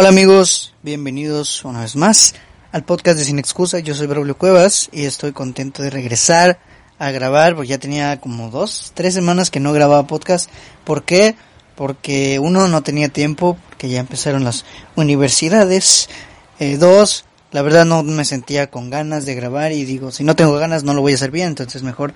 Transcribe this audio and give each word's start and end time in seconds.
Hola 0.00 0.08
amigos, 0.08 0.72
bienvenidos 0.82 1.62
una 1.62 1.82
vez 1.82 1.94
más 1.94 2.34
al 2.72 2.84
podcast 2.84 3.18
de 3.18 3.24
Sin 3.26 3.38
Excusa. 3.38 3.80
Yo 3.80 3.94
soy 3.94 4.06
Braulio 4.06 4.34
Cuevas 4.34 4.88
y 4.92 5.04
estoy 5.04 5.32
contento 5.32 5.82
de 5.82 5.90
regresar 5.90 6.58
a 6.98 7.10
grabar 7.10 7.54
porque 7.54 7.68
ya 7.68 7.76
tenía 7.76 8.18
como 8.18 8.48
dos, 8.48 8.92
tres 8.94 9.12
semanas 9.12 9.50
que 9.50 9.60
no 9.60 9.74
grababa 9.74 10.06
podcast. 10.06 10.48
¿Por 10.84 11.02
qué? 11.02 11.36
Porque 11.76 12.38
uno, 12.38 12.66
no 12.66 12.82
tenía 12.82 13.10
tiempo, 13.10 13.58
porque 13.68 13.90
ya 13.90 14.00
empezaron 14.00 14.42
las 14.42 14.64
universidades. 14.96 16.08
Eh, 16.60 16.78
dos, 16.78 17.26
la 17.52 17.60
verdad 17.60 17.84
no 17.84 18.02
me 18.02 18.24
sentía 18.24 18.70
con 18.70 18.88
ganas 18.88 19.26
de 19.26 19.34
grabar 19.34 19.72
y 19.72 19.84
digo, 19.84 20.12
si 20.12 20.24
no 20.24 20.34
tengo 20.34 20.54
ganas 20.54 20.82
no 20.82 20.94
lo 20.94 21.02
voy 21.02 21.12
a 21.12 21.16
hacer 21.16 21.30
bien, 21.30 21.48
entonces 21.48 21.82
mejor 21.82 22.14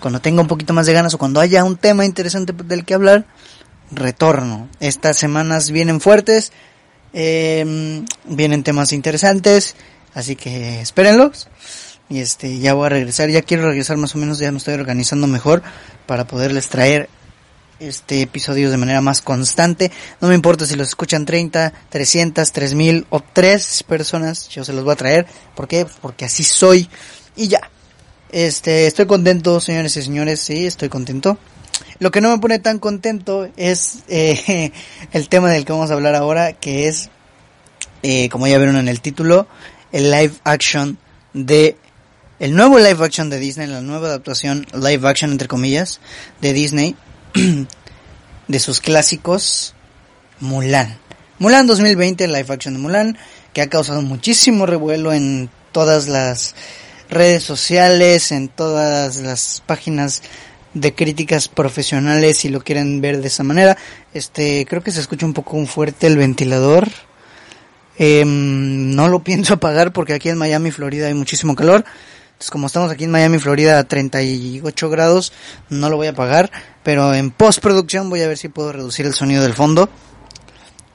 cuando 0.00 0.20
tenga 0.20 0.42
un 0.42 0.48
poquito 0.48 0.72
más 0.72 0.86
de 0.86 0.94
ganas 0.94 1.14
o 1.14 1.18
cuando 1.18 1.38
haya 1.38 1.62
un 1.62 1.76
tema 1.76 2.04
interesante 2.04 2.52
del 2.52 2.84
que 2.84 2.94
hablar, 2.94 3.24
retorno. 3.92 4.68
Estas 4.80 5.16
semanas 5.16 5.70
vienen 5.70 6.00
fuertes, 6.00 6.50
eh, 7.14 8.04
vienen 8.24 8.64
temas 8.64 8.92
interesantes, 8.92 9.76
así 10.14 10.36
que 10.36 10.80
espérenlos. 10.80 11.48
Y 12.10 12.18
este, 12.18 12.58
ya 12.58 12.74
voy 12.74 12.86
a 12.86 12.90
regresar, 12.90 13.30
ya 13.30 13.40
quiero 13.40 13.66
regresar 13.66 13.96
más 13.96 14.14
o 14.14 14.18
menos, 14.18 14.38
ya 14.38 14.52
me 14.52 14.58
estoy 14.58 14.74
organizando 14.74 15.26
mejor 15.26 15.62
para 16.06 16.26
poderles 16.26 16.68
traer 16.68 17.08
este 17.80 18.20
episodios 18.20 18.70
de 18.70 18.76
manera 18.76 19.00
más 19.00 19.22
constante. 19.22 19.90
No 20.20 20.28
me 20.28 20.34
importa 20.34 20.66
si 20.66 20.76
los 20.76 20.88
escuchan 20.88 21.24
30, 21.24 21.72
300, 21.88 22.52
3000 22.52 23.06
o 23.10 23.20
3 23.20 23.82
personas, 23.84 24.48
yo 24.48 24.64
se 24.64 24.72
los 24.72 24.84
voy 24.84 24.92
a 24.92 24.96
traer. 24.96 25.26
¿Por 25.54 25.66
qué? 25.66 25.86
Porque 26.02 26.26
así 26.26 26.44
soy. 26.44 26.88
Y 27.36 27.48
ya. 27.48 27.70
Este, 28.30 28.86
estoy 28.86 29.06
contento, 29.06 29.60
señores 29.60 29.96
y 29.96 30.02
señores, 30.02 30.40
sí, 30.40 30.66
estoy 30.66 30.88
contento. 30.88 31.38
Lo 31.98 32.10
que 32.10 32.20
no 32.20 32.30
me 32.30 32.38
pone 32.38 32.58
tan 32.58 32.78
contento 32.78 33.48
es 33.56 34.00
eh, 34.08 34.72
el 35.12 35.28
tema 35.28 35.50
del 35.50 35.64
que 35.64 35.72
vamos 35.72 35.90
a 35.90 35.94
hablar 35.94 36.14
ahora, 36.14 36.52
que 36.52 36.88
es, 36.88 37.10
eh, 38.02 38.28
como 38.28 38.46
ya 38.46 38.58
vieron 38.58 38.76
en 38.76 38.88
el 38.88 39.00
título, 39.00 39.46
el 39.92 40.10
live 40.10 40.34
action 40.44 40.98
de 41.32 41.76
el 42.40 42.54
nuevo 42.54 42.78
live 42.78 43.04
action 43.04 43.30
de 43.30 43.38
Disney, 43.38 43.68
la 43.68 43.80
nueva 43.80 44.08
adaptación 44.08 44.66
live 44.74 45.08
action 45.08 45.30
entre 45.30 45.46
comillas 45.46 46.00
de 46.40 46.52
Disney 46.52 46.96
de 48.48 48.58
sus 48.58 48.80
clásicos 48.80 49.74
Mulan. 50.40 50.98
Mulan 51.38 51.66
2020, 51.66 52.26
live 52.26 52.46
action 52.52 52.74
de 52.74 52.80
Mulan, 52.80 53.18
que 53.52 53.62
ha 53.62 53.68
causado 53.68 54.02
muchísimo 54.02 54.66
revuelo 54.66 55.12
en 55.12 55.48
todas 55.72 56.08
las 56.08 56.54
redes 57.08 57.44
sociales, 57.44 58.32
en 58.32 58.48
todas 58.48 59.16
las 59.16 59.62
páginas 59.64 60.22
de 60.74 60.94
críticas 60.94 61.48
profesionales 61.48 62.38
si 62.38 62.48
lo 62.48 62.60
quieren 62.60 63.00
ver 63.00 63.20
de 63.20 63.28
esa 63.28 63.44
manera. 63.44 63.76
Este, 64.12 64.66
creo 64.66 64.82
que 64.82 64.90
se 64.90 65.00
escucha 65.00 65.24
un 65.24 65.32
poco 65.32 65.64
fuerte 65.66 66.06
el 66.06 66.16
ventilador. 66.16 66.88
Em, 67.96 68.94
no 68.94 69.08
lo 69.08 69.20
pienso 69.24 69.54
apagar 69.54 69.92
porque 69.92 70.12
aquí 70.12 70.28
en 70.28 70.38
Miami, 70.38 70.70
Florida 70.70 71.06
hay 71.06 71.14
muchísimo 71.14 71.54
calor. 71.54 71.84
Entonces, 72.32 72.50
como 72.50 72.66
estamos 72.66 72.90
aquí 72.90 73.04
en 73.04 73.12
Miami, 73.12 73.38
Florida 73.38 73.78
a 73.78 73.84
38 73.84 74.90
grados, 74.90 75.32
no 75.70 75.88
lo 75.88 75.96
voy 75.96 76.08
a 76.08 76.10
apagar, 76.10 76.50
pero 76.82 77.14
en 77.14 77.30
postproducción 77.30 78.10
voy 78.10 78.22
a 78.22 78.28
ver 78.28 78.36
si 78.36 78.48
puedo 78.48 78.72
reducir 78.72 79.06
el 79.06 79.14
sonido 79.14 79.42
del 79.42 79.54
fondo. 79.54 79.88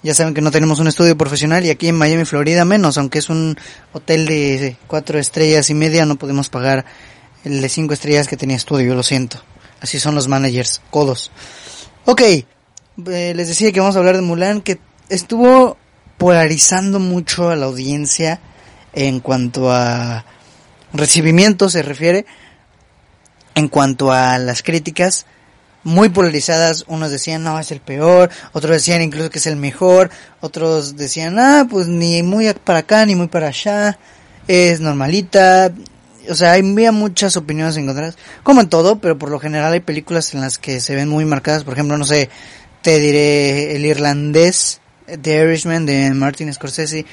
Ya 0.04 0.14
saben 0.14 0.34
que 0.34 0.42
no 0.42 0.52
tenemos 0.52 0.80
un 0.80 0.88
estudio 0.88 1.18
profesional 1.18 1.66
y 1.66 1.70
aquí 1.70 1.88
en 1.88 1.96
Miami, 1.96 2.26
Florida 2.26 2.66
menos, 2.66 2.98
aunque 2.98 3.20
es 3.20 3.30
un 3.30 3.58
hotel 3.94 4.26
de 4.26 4.78
cuatro 4.88 5.18
estrellas 5.18 5.70
y 5.70 5.74
media, 5.74 6.06
no 6.06 6.18
podemos 6.18 6.50
pagar 6.50 6.86
el 7.46 7.62
de 7.62 7.70
cinco 7.70 7.94
estrellas 7.94 8.28
que 8.28 8.38
tenía 8.38 8.58
estudio, 8.58 8.96
lo 8.96 9.04
siento. 9.04 9.42
Así 9.82 10.00
son 10.00 10.16
los 10.16 10.28
managers, 10.28 10.82
codos. 10.90 11.32
Ok, 12.06 12.22
eh, 12.22 12.46
les 12.98 13.48
decía 13.48 13.72
que 13.72 13.80
vamos 13.80 13.96
a 13.96 14.00
hablar 14.00 14.16
de 14.16 14.22
Mulan, 14.22 14.62
que 14.62 14.80
estuvo 15.10 15.78
polarizando 16.18 17.00
mucho 17.00 17.50
a 17.50 17.56
la 17.56 17.66
audiencia 17.66 18.40
en 18.94 19.20
cuanto 19.20 19.72
a 19.72 20.26
recibimiento 20.94 21.70
se 21.70 21.82
refiere 21.82 22.26
en 23.56 23.68
cuanto 23.68 24.12
a 24.12 24.38
las 24.38 24.64
críticas 24.64 25.26
muy 25.84 26.10
polarizadas, 26.10 26.84
unos 26.88 27.12
decían 27.12 27.44
no 27.44 27.60
es 27.60 27.72
el 27.72 27.80
peor, 27.80 28.30
otros 28.52 28.72
decían 28.72 29.02
incluso 29.02 29.30
que 29.30 29.40
es 29.40 29.48
el 29.48 29.56
mejor, 29.56 30.10
otros 30.42 30.98
decían 30.98 31.40
ah 31.40 31.66
pues 31.70 31.88
ni 31.88 32.22
muy 32.22 32.52
para 32.54 32.80
acá 32.80 33.06
ni 33.06 33.16
muy 33.16 33.28
para 33.28 33.48
allá, 33.48 33.98
es 34.48 34.82
normalita, 34.82 35.72
o 36.30 36.36
sea 36.36 36.54
había 36.54 36.92
muchas 36.92 37.36
opiniones 37.38 37.78
encontradas, 37.78 38.18
como 38.44 38.62
en 38.62 38.70
todo, 38.70 39.00
pero 39.00 39.18
por 39.18 39.30
lo 39.30 39.40
general 39.40 39.74
hay 39.74 39.80
películas 39.80 40.34
en 40.34 40.42
las 40.42 40.58
que 40.58 40.80
se 40.80 40.96
ven 40.96 41.10
muy 41.10 41.26
marcadas, 41.26 41.64
por 41.64 41.74
ejemplo 41.74 41.98
no 41.98 42.06
sé, 42.06 42.30
te 42.82 43.00
diré 43.00 43.76
el 43.76 43.86
irlandés, 43.86 44.80
The 45.22 45.44
Irishman 45.44 45.86
de 45.86 46.14
Martin 46.14 46.54
Scorsese, 46.54 47.06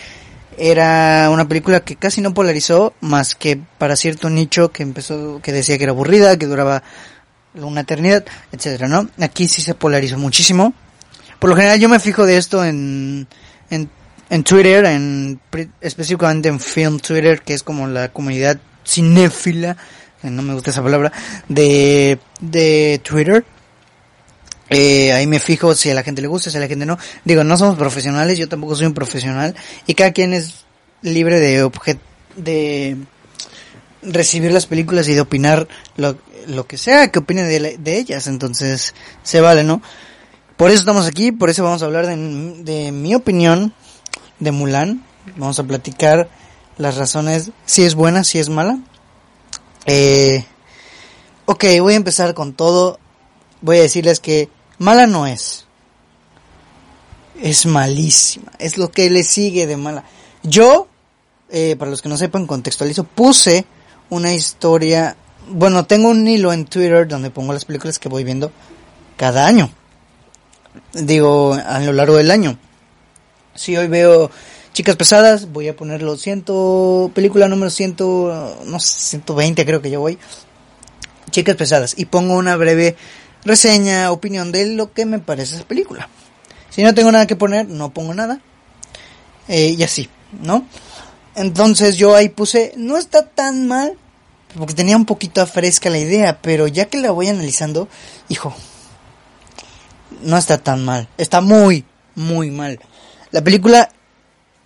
era 0.59 1.29
una 1.31 1.47
película 1.47 1.81
que 1.81 1.97
casi 1.97 2.21
no 2.21 2.35
polarizó, 2.35 2.95
más 3.01 3.35
que 3.35 3.61
para 3.79 3.97
cierto 3.97 4.31
nicho 4.31 4.71
que 4.73 4.83
empezó, 4.83 5.41
que 5.43 5.53
decía 5.53 5.77
que 5.77 5.85
era 5.85 5.93
aburrida, 5.93 6.39
que 6.39 6.47
duraba 6.47 6.83
una 7.55 7.83
eternidad, 7.83 8.25
etcétera, 8.53 8.89
¿no? 8.89 9.09
Aquí 9.21 9.49
sí 9.49 9.63
se 9.63 9.75
polarizó 9.75 10.19
muchísimo. 10.19 10.73
Por 11.39 11.51
lo 11.51 11.57
general 11.57 11.79
yo 11.79 11.89
me 11.89 12.01
fijo 12.01 12.25
de 12.25 12.39
esto 12.39 12.65
en, 12.65 13.27
en, 13.71 13.91
en 14.31 14.45
Twitter, 14.45 14.85
en, 14.87 15.41
específicamente 15.81 16.49
en 16.49 16.61
Film 16.61 17.01
Twitter, 17.01 17.43
que 17.43 17.55
es 17.55 17.63
como 17.63 17.87
la 17.87 18.09
comunidad 18.09 18.59
cinéfila, 18.87 19.77
no 20.23 20.43
me 20.43 20.55
gusta 20.55 20.71
esa 20.71 20.83
palabra, 20.83 21.13
de, 21.49 22.19
de 22.41 23.01
Twitter 23.03 23.45
eh, 24.69 25.13
ahí 25.13 25.27
me 25.27 25.39
fijo 25.39 25.75
si 25.75 25.91
a 25.91 25.95
la 25.95 26.03
gente 26.03 26.23
le 26.23 26.29
gusta, 26.29 26.51
si 26.51 26.57
a 26.57 26.61
la 26.61 26.69
gente 26.69 26.87
no. 26.87 26.99
Digo, 27.25 27.45
no 27.45 27.57
somos 27.57 27.77
profesionales, 27.79 28.39
yo 28.39 28.49
tampoco 28.49 28.75
soy 28.75 28.87
un 28.87 28.95
profesional. 28.95 29.55
Y 29.87 29.95
cada 29.95 30.13
quien 30.13 30.33
es 30.33 30.65
libre 31.03 31.39
de 31.41 31.71
de 32.37 32.97
recibir 34.03 34.53
las 34.53 34.67
películas 34.67 35.09
y 35.09 35.15
de 35.15 35.21
opinar 35.21 35.67
lo, 35.97 36.19
lo 36.47 36.67
que 36.67 36.77
sea 36.77 37.11
que 37.11 37.21
opine 37.21 37.45
de, 37.45 37.79
de, 37.79 37.99
ellas. 37.99 38.27
Entonces, 38.27 38.95
se 39.23 39.41
vale, 39.41 39.65
¿no? 39.65 39.81
Por 40.57 40.71
eso 40.71 40.81
estamos 40.81 41.07
aquí, 41.07 41.33
por 41.33 41.51
eso 41.51 41.65
vamos 41.65 41.83
a 41.83 41.87
hablar 41.87 42.07
de, 42.07 42.17
de 42.63 42.93
mi 42.93 43.15
opinión 43.15 43.73
de 44.41 44.51
Mulan. 44.51 45.05
Vamos 45.37 45.59
a 45.59 45.65
platicar 45.65 46.29
las 46.79 46.97
razones, 46.97 47.51
si 47.65 47.83
es 47.85 47.95
buena, 47.95 48.25
si 48.25 48.39
es 48.39 48.49
mala. 48.49 48.79
Eh, 49.87 50.45
ok, 51.47 51.65
voy 51.81 51.95
a 51.95 51.97
empezar 51.97 52.35
con 52.35 52.53
todo. 52.53 52.99
Voy 53.63 53.79
a 53.79 53.83
decirles 53.83 54.21
que 54.21 54.51
Mala 54.79 55.07
no 55.07 55.27
es. 55.27 55.65
Es 57.41 57.67
malísima. 57.67 58.53
Es 58.59 58.79
lo 58.79 58.91
que 58.91 59.11
le 59.11 59.23
sigue 59.23 59.67
de 59.67 59.77
mala. 59.77 60.05
Yo, 60.43 60.89
eh, 61.51 61.77
para 61.79 61.91
los 61.91 62.03
que 62.03 62.09
no 62.09 62.17
sepan, 62.17 62.47
contextualizo, 62.47 63.05
puse 63.05 63.67
una 64.11 64.33
historia. 64.33 65.17
Bueno, 65.49 65.87
tengo 65.87 66.09
un 66.09 66.27
hilo 66.27 66.53
en 66.53 66.67
Twitter 66.67 67.09
donde 67.09 67.31
pongo 67.31 67.53
las 67.53 67.65
películas 67.65 67.99
que 67.99 68.09
voy 68.09 68.25
viendo 68.25 68.53
cada 69.17 69.47
año. 69.47 69.71
Digo, 70.93 71.55
a 71.55 71.81
lo 71.81 71.93
largo 71.93 72.17
del 72.17 72.31
año. 72.31 72.59
Si 73.55 73.77
hoy 73.77 73.89
veo 73.89 74.31
Chicas 74.77 74.97
Pesadas, 74.97 75.51
voy 75.53 75.69
a 75.69 75.75
ponerlo 75.75 76.19
ciento, 76.19 77.11
película 77.15 77.49
número 77.49 77.71
ciento, 77.71 78.59
no 78.67 78.79
sé, 78.79 79.17
120 79.17 79.65
creo 79.65 79.81
que 79.81 79.91
yo 79.91 80.01
voy. 80.01 80.19
Chicas 81.31 81.57
Pesadas. 81.57 81.95
Y 81.97 82.05
pongo 82.05 82.35
una 82.35 82.57
breve 82.57 82.95
reseña, 83.43 84.13
opinión 84.13 84.53
de 84.53 84.67
lo 84.67 84.93
que 84.93 85.07
me 85.07 85.19
parece 85.19 85.55
esa 85.55 85.65
película. 85.65 86.11
Si 86.69 86.83
no 86.83 86.93
tengo 86.93 87.11
nada 87.11 87.27
que 87.27 87.37
poner, 87.37 87.67
no 87.67 87.95
pongo 87.95 88.13
nada. 88.13 88.43
Eh, 89.49 89.75
y 89.79 89.83
así, 89.83 90.11
¿no? 90.43 90.67
Entonces 91.35 91.97
yo 91.97 92.15
ahí 92.15 92.29
puse, 92.29 92.75
no 92.77 92.99
está 92.99 93.27
tan 93.27 93.67
mal, 93.67 93.97
porque 94.59 94.75
tenía 94.75 94.99
un 94.99 95.07
poquito 95.07 95.47
fresca 95.47 95.89
la 95.89 96.01
idea, 96.01 96.43
pero 96.43 96.67
ya 96.67 96.85
que 96.85 96.99
la 96.99 97.13
voy 97.13 97.29
analizando, 97.29 97.89
hijo, 98.29 98.55
no 100.21 100.37
está 100.37 100.59
tan 100.59 100.85
mal, 100.85 101.09
está 101.17 101.41
muy, 101.41 101.87
muy 102.15 102.51
mal. 102.51 102.79
La 103.31 103.43
película 103.43 103.89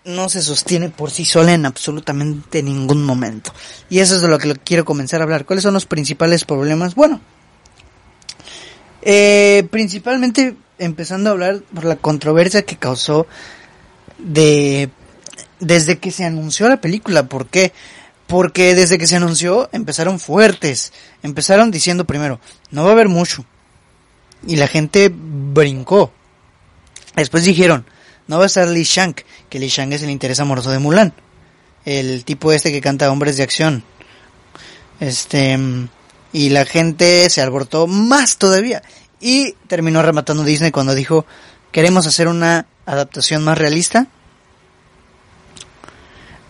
no 0.04 0.28
se 0.28 0.42
sostiene 0.42 0.88
por 0.88 1.10
sí 1.10 1.24
sola 1.24 1.52
en 1.52 1.66
absolutamente 1.66 2.62
ningún 2.62 3.04
momento. 3.04 3.52
Y 3.88 3.98
eso 3.98 4.16
es 4.16 4.22
de 4.22 4.28
lo 4.28 4.38
que 4.38 4.54
quiero 4.56 4.84
comenzar 4.84 5.20
a 5.20 5.24
hablar. 5.24 5.44
¿Cuáles 5.44 5.62
son 5.62 5.74
los 5.74 5.86
principales 5.86 6.44
problemas? 6.44 6.94
Bueno, 6.94 7.20
eh, 9.02 9.66
principalmente 9.70 10.56
empezando 10.78 11.30
a 11.30 11.32
hablar 11.32 11.60
por 11.74 11.84
la 11.84 11.96
controversia 11.96 12.62
que 12.62 12.76
causó 12.76 13.26
de 14.18 14.90
desde 15.58 15.98
que 15.98 16.10
se 16.10 16.24
anunció 16.24 16.68
la 16.68 16.80
película. 16.80 17.28
¿Por 17.28 17.46
qué? 17.46 17.72
Porque 18.26 18.74
desde 18.74 18.98
que 18.98 19.06
se 19.06 19.16
anunció 19.16 19.68
empezaron 19.72 20.18
fuertes. 20.18 20.92
Empezaron 21.22 21.70
diciendo 21.70 22.04
primero, 22.04 22.40
no 22.70 22.84
va 22.84 22.90
a 22.90 22.92
haber 22.92 23.08
mucho. 23.08 23.44
Y 24.46 24.56
la 24.56 24.68
gente 24.68 25.12
brincó. 25.12 26.12
Después 27.14 27.44
dijeron, 27.44 27.84
no 28.30 28.38
va 28.38 28.44
a 28.44 28.46
estar 28.46 28.66
Li 28.68 28.84
Shang, 28.84 29.14
que 29.50 29.58
Li 29.58 29.68
Shang 29.68 29.92
es 29.92 30.02
el 30.02 30.08
interés 30.08 30.40
amoroso 30.40 30.70
de 30.70 30.78
Mulan. 30.78 31.12
El 31.84 32.24
tipo 32.24 32.52
este 32.52 32.72
que 32.72 32.80
canta 32.80 33.10
Hombres 33.10 33.36
de 33.36 33.42
Acción. 33.42 33.84
Este 35.00 35.58
y 36.32 36.48
la 36.50 36.64
gente 36.64 37.28
se 37.28 37.42
alborotó 37.42 37.86
más 37.86 38.38
todavía. 38.38 38.82
Y 39.20 39.52
terminó 39.66 40.00
rematando 40.00 40.44
Disney 40.44 40.70
cuando 40.70 40.94
dijo, 40.94 41.26
queremos 41.72 42.06
hacer 42.06 42.28
una 42.28 42.66
adaptación 42.86 43.44
más 43.44 43.58
realista 43.58 44.08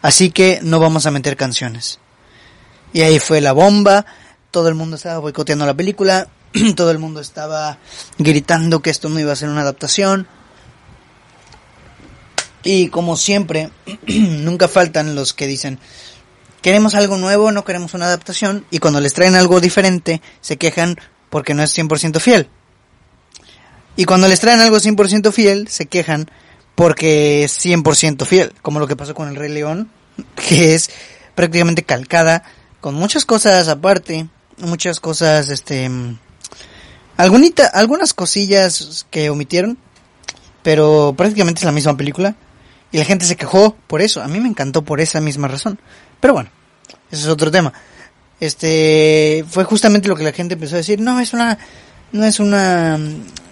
Así 0.03 0.31
que 0.31 0.61
no 0.63 0.81
vamos 0.81 1.07
a 1.07 1.11
meter 1.11 1.37
canciones. 1.37 1.99
Y 2.93 3.03
ahí 3.03 3.19
fue 3.19 3.41
la 3.41 3.53
bomba, 3.53 4.07
todo 4.51 4.69
el 4.69 4.75
mundo 4.75 4.97
estaba 4.97 5.19
boicoteando 5.19 5.67
la 5.67 5.75
película, 5.75 6.29
todo 6.77 6.91
el 6.91 6.99
mundo 6.99 7.21
estaba 7.21 7.79
gritando 8.19 8.81
que 8.81 8.91
esto 8.91 9.09
no 9.09 9.21
iba 9.21 9.33
a 9.33 9.37
ser 9.37 9.49
una 9.49 9.61
adaptación. 9.61 10.27
Y 12.63 12.89
como 12.89 13.17
siempre, 13.17 13.71
nunca 14.07 14.69
faltan 14.69 15.15
los 15.15 15.35
que 15.35 15.47
dicen, 15.47 15.79
queremos 16.63 16.95
algo 16.95 17.17
nuevo, 17.17 17.53
no 17.53 17.65
queremos 17.65 17.95
una 17.95 18.07
adaptación, 18.07 18.65
y 18.71 18.79
cuando 18.79 19.01
les 19.01 19.15
traen 19.15 19.35
algo 19.35 19.61
diferente, 19.61 20.21
se 20.41 20.57
quejan 20.57 20.97
porque 21.31 21.55
no 21.55 21.63
es 21.63 21.77
100% 21.77 22.21
fiel. 22.21 22.49
Y 23.97 24.05
cuando 24.05 24.29
les 24.29 24.41
traen 24.41 24.61
algo 24.61 24.77
100% 24.79 25.33
fiel, 25.33 25.69
se 25.69 25.87
quejan 25.87 26.31
porque 26.75 27.45
es 27.45 27.65
100% 27.65 28.25
fiel, 28.27 28.53
como 28.63 28.79
lo 28.79 28.87
que 28.87 28.97
pasó 28.97 29.15
con 29.15 29.29
el 29.29 29.37
Rey 29.37 29.51
León, 29.51 29.91
que 30.49 30.75
es 30.75 30.91
prácticamente 31.35 31.83
calcada, 31.83 32.43
con 32.81 32.95
muchas 32.95 33.25
cosas 33.25 33.69
aparte, 33.69 34.29
muchas 34.59 35.01
cosas, 35.01 35.49
este, 35.49 35.91
algunita, 37.17 37.67
algunas 37.67 38.15
cosillas 38.15 39.07
que 39.11 39.31
omitieron, 39.31 39.79
pero 40.63 41.15
prácticamente 41.17 41.61
es 41.61 41.65
la 41.65 41.73
misma 41.73 41.97
película. 41.97 42.37
Y 42.93 42.99
la 42.99 43.05
gente 43.05 43.25
se 43.25 43.37
quejó 43.37 43.77
por 43.87 44.03
eso. 44.03 44.23
A 44.23 44.29
mí 44.29 44.41
me 44.41 44.49
encantó 44.49 44.83
por 44.83 45.01
esa 45.01 45.21
misma 45.21 45.49
razón. 45.49 45.79
Pero 46.21 46.35
bueno, 46.35 46.51
ese 47.11 47.23
es 47.23 47.29
otro 47.29 47.51
tema. 47.51 47.73
Este, 48.41 49.45
fue 49.49 49.65
justamente 49.65 50.09
lo 50.09 50.17
que 50.17 50.25
la 50.25 50.33
gente 50.33 50.55
empezó 50.55 50.75
a 50.75 50.79
decir. 50.79 51.01
No, 51.01 51.21
es 51.21 51.33
una, 51.33 51.59
no 52.13 52.25
es 52.25 52.41
una, 52.41 52.99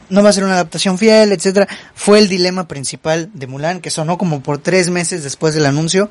no 0.08 0.22
va 0.22 0.30
a 0.30 0.32
ser 0.32 0.44
una 0.44 0.54
adaptación 0.54 0.98
fiel, 0.98 1.32
etcétera. 1.32 1.68
Fue 1.94 2.18
el 2.18 2.28
dilema 2.28 2.66
principal 2.66 3.30
de 3.34 3.46
Mulan, 3.46 3.80
que 3.80 3.90
sonó 3.90 4.18
como 4.18 4.42
por 4.42 4.58
tres 4.58 4.90
meses 4.90 5.22
después 5.22 5.54
del 5.54 5.66
anuncio. 5.66 6.10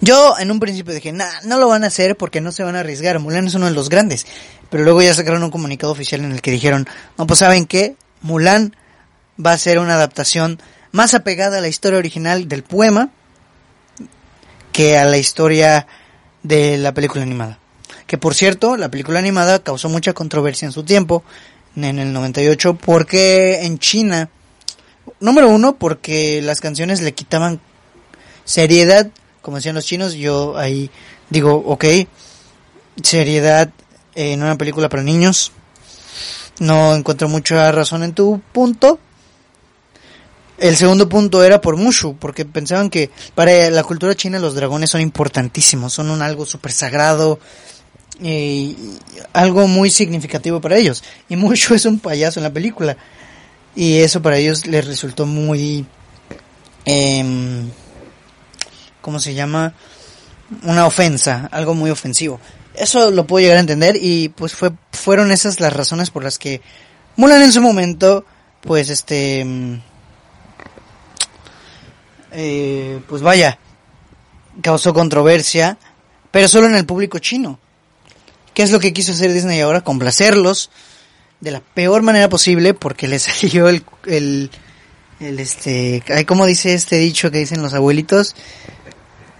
Yo 0.00 0.34
en 0.40 0.50
un 0.50 0.58
principio 0.58 0.92
dije, 0.92 1.12
nah, 1.12 1.30
no 1.44 1.58
lo 1.58 1.68
van 1.68 1.84
a 1.84 1.86
hacer 1.86 2.16
porque 2.16 2.40
no 2.40 2.50
se 2.50 2.64
van 2.64 2.74
a 2.74 2.80
arriesgar. 2.80 3.20
Mulan 3.20 3.46
es 3.46 3.54
uno 3.54 3.66
de 3.66 3.72
los 3.72 3.88
grandes. 3.88 4.26
Pero 4.68 4.82
luego 4.82 5.00
ya 5.02 5.14
sacaron 5.14 5.44
un 5.44 5.50
comunicado 5.50 5.92
oficial 5.92 6.24
en 6.24 6.32
el 6.32 6.42
que 6.42 6.50
dijeron, 6.50 6.88
no, 7.16 7.26
pues 7.26 7.38
saben 7.38 7.66
qué, 7.66 7.94
Mulan 8.22 8.74
va 9.44 9.52
a 9.52 9.58
ser 9.58 9.78
una 9.78 9.94
adaptación 9.94 10.60
más 10.92 11.14
apegada 11.14 11.58
a 11.58 11.60
la 11.60 11.68
historia 11.68 11.98
original 11.98 12.48
del 12.48 12.62
poema 12.62 13.10
que 14.72 14.96
a 14.96 15.04
la 15.04 15.18
historia 15.18 15.86
de 16.42 16.78
la 16.78 16.94
película 16.94 17.22
animada. 17.22 17.58
Que 18.06 18.18
por 18.18 18.34
cierto, 18.34 18.76
la 18.76 18.90
película 18.90 19.18
animada 19.18 19.62
causó 19.62 19.88
mucha 19.88 20.12
controversia 20.12 20.66
en 20.66 20.72
su 20.72 20.84
tiempo, 20.84 21.24
en 21.76 21.98
el 21.98 22.12
98, 22.12 22.74
porque 22.74 23.64
en 23.64 23.78
China, 23.78 24.28
número 25.20 25.48
uno, 25.48 25.76
porque 25.76 26.42
las 26.42 26.60
canciones 26.60 27.00
le 27.00 27.14
quitaban 27.14 27.60
seriedad, 28.44 29.10
como 29.40 29.56
decían 29.56 29.74
los 29.74 29.86
chinos, 29.86 30.14
yo 30.14 30.56
ahí 30.56 30.90
digo, 31.30 31.54
ok, 31.66 31.84
seriedad 33.02 33.70
en 34.14 34.42
una 34.42 34.58
película 34.58 34.88
para 34.88 35.02
niños, 35.02 35.52
no 36.58 36.94
encuentro 36.94 37.28
mucha 37.28 37.72
razón 37.72 38.02
en 38.02 38.12
tu 38.12 38.40
punto, 38.52 38.98
el 40.58 40.76
segundo 40.76 41.08
punto 41.08 41.42
era 41.42 41.60
por 41.60 41.76
Mushu, 41.76 42.16
porque 42.16 42.44
pensaban 42.44 42.90
que 42.90 43.10
para 43.34 43.70
la 43.70 43.82
cultura 43.82 44.14
china 44.14 44.38
los 44.38 44.54
dragones 44.54 44.90
son 44.90 45.00
importantísimos, 45.00 45.92
son 45.92 46.10
un 46.10 46.22
algo 46.22 46.46
súper 46.46 46.72
sagrado, 46.72 47.38
y 48.20 48.76
algo 49.32 49.66
muy 49.66 49.90
significativo 49.90 50.60
para 50.60 50.76
ellos. 50.76 51.02
Y 51.28 51.36
Mushu 51.36 51.74
es 51.74 51.84
un 51.86 51.98
payaso 51.98 52.40
en 52.40 52.44
la 52.44 52.52
película. 52.52 52.96
Y 53.74 53.98
eso 53.98 54.22
para 54.22 54.36
ellos 54.36 54.66
les 54.66 54.86
resultó 54.86 55.26
muy... 55.26 55.86
Eh, 56.84 57.64
¿Cómo 59.00 59.18
se 59.18 59.34
llama? 59.34 59.74
Una 60.62 60.86
ofensa, 60.86 61.48
algo 61.50 61.74
muy 61.74 61.90
ofensivo. 61.90 62.38
Eso 62.74 63.10
lo 63.10 63.26
puedo 63.26 63.42
llegar 63.42 63.56
a 63.56 63.60
entender 63.60 63.96
y 64.00 64.28
pues 64.30 64.54
fue, 64.54 64.70
fueron 64.92 65.32
esas 65.32 65.60
las 65.60 65.72
razones 65.72 66.10
por 66.10 66.22
las 66.22 66.38
que 66.38 66.60
Mulan 67.16 67.42
en 67.42 67.52
su 67.52 67.60
momento, 67.60 68.24
pues 68.62 68.88
este 68.88 69.44
eh, 72.32 73.00
pues 73.08 73.22
vaya, 73.22 73.58
causó 74.60 74.94
controversia, 74.94 75.78
pero 76.30 76.48
solo 76.48 76.66
en 76.66 76.74
el 76.74 76.86
público 76.86 77.18
chino. 77.18 77.58
¿Qué 78.54 78.62
es 78.62 78.70
lo 78.70 78.80
que 78.80 78.92
quiso 78.92 79.12
hacer 79.12 79.32
Disney 79.32 79.60
ahora? 79.60 79.82
Complacerlos 79.82 80.70
de 81.40 81.50
la 81.50 81.60
peor 81.60 82.02
manera 82.02 82.28
posible 82.28 82.74
porque 82.74 83.08
le 83.08 83.18
salió 83.18 83.68
el, 83.68 83.84
el, 84.06 84.50
el 85.20 85.40
este, 85.40 86.02
como 86.26 86.46
dice 86.46 86.74
este 86.74 86.96
dicho 86.96 87.30
que 87.30 87.38
dicen 87.38 87.62
los 87.62 87.74
abuelitos, 87.74 88.34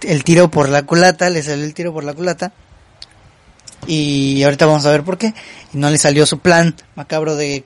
el 0.01 0.23
tiro 0.23 0.49
por 0.49 0.69
la 0.69 0.83
culata, 0.83 1.29
le 1.29 1.43
salió 1.43 1.63
el 1.63 1.73
tiro 1.73 1.93
por 1.93 2.03
la 2.03 2.13
culata. 2.13 2.53
Y 3.85 4.41
ahorita 4.43 4.65
vamos 4.65 4.85
a 4.85 4.91
ver 4.91 5.03
por 5.03 5.17
qué. 5.17 5.33
No 5.73 5.89
le 5.89 5.97
salió 5.97 6.25
su 6.25 6.39
plan 6.39 6.73
macabro 6.95 7.35
de 7.35 7.65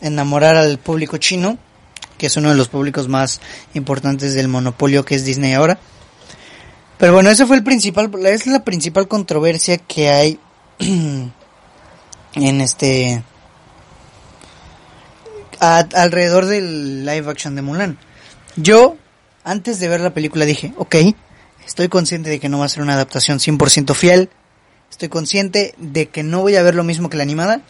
enamorar 0.00 0.56
al 0.56 0.78
público 0.78 1.18
chino 1.18 1.58
que 2.18 2.26
es 2.26 2.36
uno 2.36 2.50
de 2.50 2.56
los 2.56 2.68
públicos 2.68 3.08
más 3.08 3.40
importantes 3.74 4.34
del 4.34 4.48
monopolio 4.48 5.04
que 5.04 5.14
es 5.14 5.24
Disney 5.24 5.54
ahora. 5.54 5.78
Pero 6.98 7.14
bueno, 7.14 7.30
esa 7.30 7.46
fue 7.46 7.56
el 7.56 7.62
principal, 7.62 8.10
es 8.26 8.46
la 8.46 8.64
principal 8.64 9.06
controversia 9.08 9.78
que 9.78 10.10
hay 10.10 10.40
en 12.34 12.60
este 12.60 13.22
alrededor 15.60 16.46
del 16.46 17.06
live 17.06 17.30
action 17.30 17.54
de 17.54 17.62
Mulan. 17.62 17.98
Yo, 18.56 18.96
antes 19.44 19.78
de 19.80 19.88
ver 19.88 20.00
la 20.00 20.14
película, 20.14 20.44
dije, 20.44 20.74
ok, 20.76 20.96
estoy 21.66 21.88
consciente 21.88 22.30
de 22.30 22.40
que 22.40 22.48
no 22.48 22.58
va 22.58 22.66
a 22.66 22.68
ser 22.68 22.82
una 22.82 22.94
adaptación 22.94 23.38
100% 23.38 23.94
fiel, 23.94 24.30
estoy 24.90 25.08
consciente 25.08 25.74
de 25.78 26.08
que 26.08 26.22
no 26.22 26.40
voy 26.40 26.56
a 26.56 26.62
ver 26.62 26.74
lo 26.74 26.84
mismo 26.84 27.08
que 27.08 27.16
la 27.16 27.22
animada, 27.22 27.60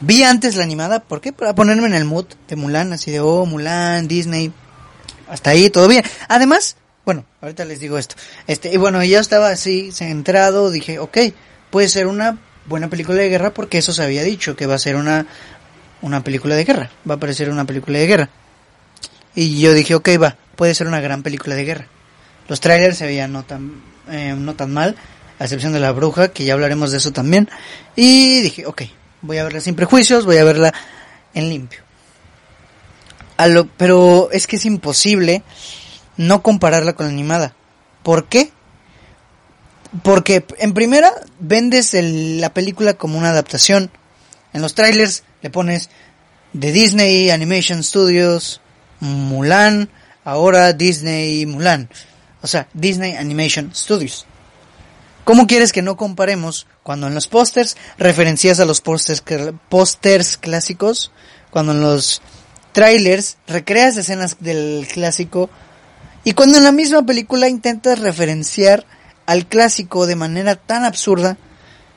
Vi 0.00 0.22
antes 0.22 0.54
la 0.54 0.62
animada, 0.62 1.00
¿por 1.00 1.20
qué? 1.20 1.32
Para 1.32 1.54
ponerme 1.54 1.88
en 1.88 1.94
el 1.94 2.04
mood 2.04 2.26
de 2.48 2.56
Mulan, 2.56 2.92
así 2.92 3.10
de, 3.10 3.20
oh, 3.20 3.46
Mulan, 3.46 4.06
Disney, 4.06 4.52
hasta 5.28 5.50
ahí, 5.50 5.70
todo 5.70 5.88
bien. 5.88 6.04
Además, 6.28 6.76
bueno, 7.04 7.24
ahorita 7.40 7.64
les 7.64 7.80
digo 7.80 7.98
esto. 7.98 8.14
Este, 8.46 8.72
y 8.72 8.76
bueno, 8.76 9.02
ya 9.02 9.18
estaba 9.18 9.48
así 9.48 9.90
centrado, 9.92 10.70
dije, 10.70 10.98
ok, 10.98 11.18
puede 11.70 11.88
ser 11.88 12.06
una 12.06 12.38
buena 12.66 12.88
película 12.88 13.18
de 13.18 13.28
guerra 13.28 13.54
porque 13.54 13.78
eso 13.78 13.92
se 13.92 14.02
había 14.02 14.22
dicho, 14.22 14.54
que 14.54 14.66
va 14.66 14.74
a 14.74 14.78
ser 14.78 14.94
una, 14.94 15.26
una 16.02 16.22
película 16.22 16.54
de 16.54 16.64
guerra, 16.64 16.90
va 17.08 17.14
a 17.14 17.16
aparecer 17.16 17.50
una 17.50 17.64
película 17.64 17.98
de 17.98 18.06
guerra. 18.06 18.30
Y 19.34 19.60
yo 19.60 19.72
dije, 19.72 19.94
ok, 19.94 20.10
va, 20.22 20.36
puede 20.54 20.74
ser 20.74 20.86
una 20.86 21.00
gran 21.00 21.22
película 21.22 21.54
de 21.54 21.64
guerra. 21.64 21.86
Los 22.46 22.60
trailers 22.60 22.98
se 22.98 23.06
veían 23.06 23.32
no 23.32 23.42
tan, 23.42 23.82
eh, 24.10 24.34
no 24.36 24.54
tan 24.54 24.72
mal, 24.72 24.96
a 25.38 25.44
excepción 25.44 25.72
de 25.72 25.80
la 25.80 25.92
bruja, 25.92 26.28
que 26.28 26.44
ya 26.44 26.54
hablaremos 26.54 26.90
de 26.92 26.98
eso 26.98 27.12
también. 27.12 27.48
Y 27.96 28.40
dije, 28.40 28.66
ok, 28.66 28.82
Voy 29.22 29.38
a 29.38 29.44
verla 29.44 29.60
sin 29.60 29.74
prejuicios, 29.74 30.24
voy 30.24 30.36
a 30.36 30.44
verla 30.44 30.72
en 31.34 31.48
limpio. 31.48 31.80
pero 33.76 34.30
es 34.32 34.46
que 34.46 34.56
es 34.56 34.64
imposible 34.64 35.42
no 36.16 36.42
compararla 36.42 36.94
con 36.94 37.06
la 37.06 37.12
animada. 37.12 37.54
¿Por 38.02 38.26
qué? 38.26 38.52
Porque 40.02 40.44
en 40.58 40.74
primera 40.74 41.12
vendes 41.38 41.94
la 41.94 42.52
película 42.52 42.94
como 42.94 43.18
una 43.18 43.30
adaptación. 43.30 43.90
En 44.52 44.62
los 44.62 44.74
trailers 44.74 45.24
le 45.42 45.50
pones 45.50 45.90
de 46.52 46.72
Disney 46.72 47.30
Animation 47.30 47.82
Studios, 47.82 48.60
Mulan, 49.00 49.88
ahora 50.24 50.72
Disney 50.72 51.46
Mulan. 51.46 51.88
O 52.42 52.46
sea, 52.46 52.68
Disney 52.72 53.16
Animation 53.16 53.74
Studios. 53.74 54.26
¿Cómo 55.28 55.46
quieres 55.46 55.74
que 55.74 55.82
no 55.82 55.98
comparemos 55.98 56.66
cuando 56.82 57.06
en 57.06 57.14
los 57.14 57.28
pósters 57.28 57.76
referencias 57.98 58.60
a 58.60 58.64
los 58.64 58.80
pósters 58.80 60.38
clásicos, 60.38 61.12
cuando 61.50 61.72
en 61.72 61.82
los 61.82 62.22
trailers 62.72 63.36
recreas 63.46 63.98
escenas 63.98 64.38
del 64.40 64.88
clásico 64.90 65.50
y 66.24 66.32
cuando 66.32 66.56
en 66.56 66.64
la 66.64 66.72
misma 66.72 67.04
película 67.04 67.46
intentas 67.46 67.98
referenciar 67.98 68.86
al 69.26 69.44
clásico 69.44 70.06
de 70.06 70.16
manera 70.16 70.56
tan 70.56 70.86
absurda 70.86 71.36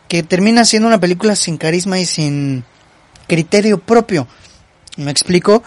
que 0.09 0.23
termina 0.23 0.65
siendo 0.65 0.89
una 0.89 0.99
película 0.99 1.37
sin 1.37 1.55
carisma 1.55 1.99
y 1.99 2.05
sin 2.05 2.65
criterio 3.27 3.77
propio? 3.79 4.27
¿Me 4.97 5.09
explico? 5.09 5.63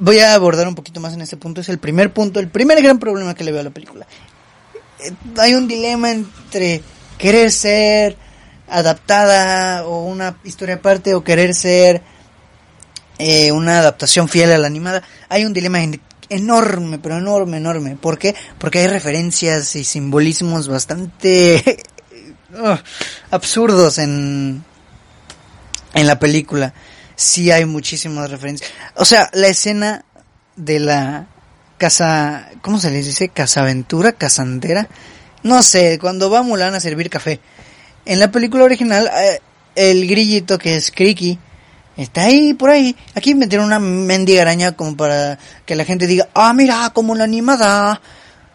Voy 0.00 0.20
a 0.20 0.32
abordar 0.32 0.66
un 0.68 0.74
poquito 0.74 1.00
más 1.00 1.12
en 1.12 1.20
este 1.20 1.36
punto. 1.36 1.60
Es 1.60 1.68
el 1.68 1.78
primer 1.78 2.14
punto, 2.14 2.40
el 2.40 2.48
primer 2.48 2.82
gran 2.82 2.98
problema 2.98 3.34
que 3.34 3.44
le 3.44 3.52
veo 3.52 3.60
a 3.60 3.64
la 3.64 3.70
película. 3.70 4.06
Eh, 5.00 5.12
hay 5.38 5.54
un 5.54 5.68
dilema 5.68 6.10
entre 6.10 6.82
querer 7.18 7.50
ser 7.50 8.16
adaptada 8.68 9.86
o 9.86 10.04
una 10.04 10.38
historia 10.44 10.76
aparte 10.76 11.14
o 11.14 11.22
querer 11.22 11.54
ser 11.54 12.02
eh, 13.18 13.52
una 13.52 13.78
adaptación 13.78 14.28
fiel 14.28 14.52
a 14.52 14.58
la 14.58 14.66
animada. 14.66 15.02
Hay 15.28 15.44
un 15.44 15.52
dilema 15.52 15.78
enorme, 16.28 16.98
pero 16.98 17.18
enorme, 17.18 17.58
enorme. 17.58 17.96
¿Por 17.96 18.18
qué? 18.18 18.34
Porque 18.58 18.80
hay 18.80 18.88
referencias 18.88 19.76
y 19.76 19.84
simbolismos 19.84 20.68
bastante 20.68 21.78
uh, 22.52 22.76
absurdos 23.30 23.98
en, 23.98 24.64
en 25.94 26.06
la 26.06 26.18
película. 26.18 26.74
Sí 27.14 27.50
hay 27.50 27.64
muchísimas 27.64 28.30
referencias. 28.30 28.70
O 28.96 29.04
sea, 29.04 29.30
la 29.32 29.48
escena 29.48 30.04
de 30.56 30.80
la 30.80 31.26
casa, 31.78 32.48
¿cómo 32.62 32.78
se 32.78 32.90
les 32.90 33.06
dice? 33.06 33.28
Casaventura, 33.28 34.12
casandera. 34.12 34.88
No 35.42 35.62
sé, 35.62 35.98
cuando 35.98 36.30
va 36.30 36.42
Mulan 36.42 36.74
a 36.74 36.80
servir 36.80 37.10
café. 37.10 37.40
En 38.04 38.18
la 38.18 38.30
película 38.30 38.64
original, 38.64 39.10
eh, 39.14 39.40
el 39.74 40.06
grillito 40.06 40.58
que 40.58 40.76
es 40.76 40.90
Creaky 40.90 41.38
está 41.96 42.24
ahí, 42.24 42.54
por 42.54 42.70
ahí. 42.70 42.96
Aquí 43.14 43.34
metieron 43.34 43.66
una 43.66 43.78
mendiga 43.78 44.42
araña 44.42 44.72
como 44.72 44.96
para 44.96 45.38
que 45.64 45.76
la 45.76 45.84
gente 45.84 46.06
diga, 46.06 46.28
ah, 46.34 46.52
mira, 46.52 46.90
como 46.94 47.14
la 47.14 47.24
animada. 47.24 48.00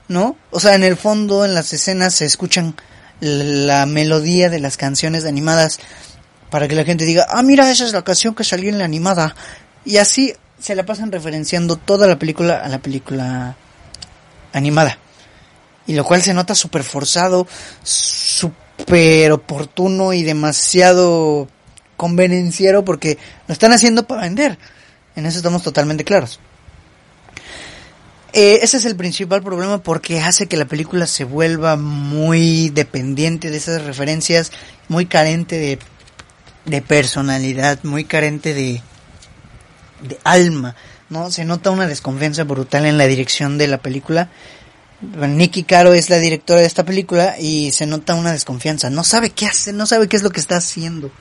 ¿No? 0.07 0.35
O 0.49 0.59
sea, 0.59 0.75
en 0.75 0.83
el 0.83 0.97
fondo, 0.97 1.45
en 1.45 1.53
las 1.53 1.71
escenas 1.71 2.15
se 2.15 2.25
escuchan 2.25 2.75
la 3.21 3.85
melodía 3.85 4.49
de 4.49 4.59
las 4.59 4.75
canciones 4.75 5.23
animadas 5.23 5.79
para 6.49 6.67
que 6.67 6.75
la 6.75 6.83
gente 6.83 7.05
diga, 7.05 7.25
ah, 7.29 7.43
mira, 7.43 7.71
esa 7.71 7.85
es 7.85 7.93
la 7.93 8.03
canción 8.03 8.35
que 8.35 8.43
salió 8.43 8.69
en 8.69 8.77
la 8.77 8.83
animada. 8.83 9.35
Y 9.85 9.97
así 9.97 10.33
se 10.61 10.75
la 10.75 10.85
pasan 10.85 11.11
referenciando 11.11 11.75
toda 11.75 12.07
la 12.07 12.19
película 12.19 12.57
a 12.63 12.69
la 12.69 12.79
película 12.79 13.55
animada. 14.53 14.97
Y 15.87 15.93
lo 15.93 16.05
cual 16.05 16.21
se 16.21 16.33
nota 16.33 16.53
súper 16.53 16.83
forzado, 16.83 17.47
súper 17.83 19.31
oportuno 19.31 20.13
y 20.13 20.23
demasiado 20.23 21.47
convenenciero 21.97 22.85
porque 22.85 23.17
lo 23.47 23.53
están 23.53 23.73
haciendo 23.73 24.05
para 24.05 24.21
vender. 24.21 24.57
En 25.15 25.25
eso 25.25 25.37
estamos 25.37 25.63
totalmente 25.63 26.03
claros. 26.03 26.39
Eh, 28.33 28.59
ese 28.61 28.77
es 28.77 28.85
el 28.85 28.95
principal 28.95 29.41
problema 29.41 29.83
porque 29.83 30.21
hace 30.21 30.47
que 30.47 30.55
la 30.55 30.65
película 30.65 31.05
se 31.05 31.25
vuelva 31.25 31.75
muy 31.75 32.69
dependiente 32.69 33.49
de 33.49 33.57
esas 33.57 33.83
referencias, 33.83 34.51
muy 34.87 35.05
carente 35.05 35.57
de, 35.57 35.79
de 36.65 36.81
personalidad, 36.81 37.79
muy 37.83 38.05
carente 38.05 38.53
de, 38.53 38.81
de 40.01 40.19
alma, 40.23 40.75
¿no? 41.09 41.31
Se 41.31 41.45
nota 41.45 41.71
una 41.71 41.87
desconfianza 41.87 42.43
brutal 42.43 42.85
en 42.85 42.97
la 42.97 43.07
dirección 43.07 43.57
de 43.57 43.67
la 43.67 43.77
película. 43.77 44.29
Nicky 45.01 45.63
Caro 45.63 45.93
es 45.93 46.09
la 46.09 46.19
directora 46.19 46.61
de 46.61 46.67
esta 46.67 46.85
película 46.85 47.35
y 47.39 47.71
se 47.71 47.87
nota 47.87 48.13
una 48.13 48.31
desconfianza. 48.31 48.89
No 48.89 49.03
sabe 49.03 49.31
qué 49.31 49.47
hace, 49.47 49.73
no 49.73 49.85
sabe 49.85 50.07
qué 50.07 50.15
es 50.15 50.23
lo 50.23 50.29
que 50.29 50.39
está 50.39 50.57
haciendo. 50.57 51.11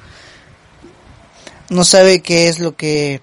No 1.70 1.84
sabe 1.84 2.20
qué 2.20 2.48
es 2.48 2.58
lo 2.58 2.76
que 2.76 3.22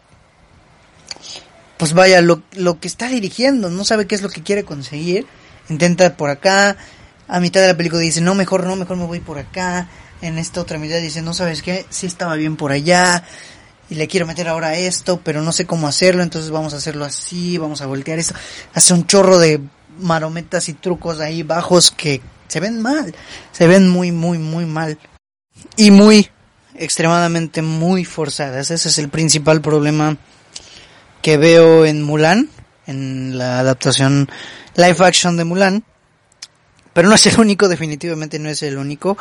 pues 1.77 1.93
vaya, 1.93 2.21
lo, 2.21 2.41
lo 2.53 2.79
que 2.79 2.87
está 2.87 3.07
dirigiendo, 3.07 3.69
no 3.69 3.83
sabe 3.83 4.07
qué 4.07 4.15
es 4.15 4.21
lo 4.21 4.29
que 4.29 4.41
quiere 4.41 4.63
conseguir, 4.63 5.27
intenta 5.69 6.17
por 6.17 6.29
acá, 6.29 6.75
a 7.27 7.39
mitad 7.39 7.61
de 7.61 7.67
la 7.67 7.77
película 7.77 8.01
dice, 8.01 8.21
no, 8.21 8.35
mejor 8.35 8.65
no, 8.65 8.75
mejor 8.75 8.97
me 8.97 9.05
voy 9.05 9.19
por 9.19 9.37
acá, 9.37 9.87
en 10.21 10.39
esta 10.39 10.61
otra 10.61 10.79
mitad 10.79 10.99
dice, 10.99 11.21
no 11.21 11.33
sabes 11.33 11.61
qué, 11.61 11.85
sí 11.89 12.07
estaba 12.07 12.35
bien 12.35 12.55
por 12.55 12.71
allá, 12.71 13.23
y 13.89 13.95
le 13.95 14.07
quiero 14.07 14.25
meter 14.25 14.47
ahora 14.47 14.75
esto, 14.75 15.21
pero 15.23 15.41
no 15.41 15.51
sé 15.51 15.65
cómo 15.65 15.87
hacerlo, 15.87 16.23
entonces 16.23 16.51
vamos 16.51 16.73
a 16.73 16.77
hacerlo 16.77 17.05
así, 17.05 17.57
vamos 17.57 17.81
a 17.81 17.85
voltear 17.85 18.19
esto, 18.19 18.35
hace 18.73 18.93
un 18.93 19.05
chorro 19.05 19.39
de 19.39 19.61
marometas 19.99 20.69
y 20.69 20.73
trucos 20.73 21.19
ahí 21.19 21.43
bajos 21.43 21.91
que 21.91 22.21
se 22.47 22.59
ven 22.59 22.81
mal, 22.81 23.15
se 23.51 23.67
ven 23.67 23.89
muy, 23.89 24.11
muy, 24.11 24.37
muy 24.37 24.65
mal, 24.65 24.97
y 25.75 25.91
muy, 25.91 26.29
extremadamente 26.75 27.61
muy 27.61 28.05
forzadas, 28.05 28.71
ese 28.71 28.89
es 28.89 28.97
el 28.99 29.09
principal 29.09 29.61
problema 29.61 30.17
que 31.21 31.37
veo 31.37 31.85
en 31.85 32.03
Mulan, 32.03 32.49
en 32.85 33.37
la 33.37 33.59
adaptación 33.59 34.29
live 34.75 35.05
action 35.05 35.35
de 35.37 35.43
Mulan. 35.43 35.83
Pero 36.93 37.09
no 37.09 37.15
es 37.15 37.27
el 37.27 37.39
único, 37.39 37.67
definitivamente 37.67 38.39
no 38.39 38.49
es 38.49 38.63
el 38.63 38.77
único. 38.77 39.17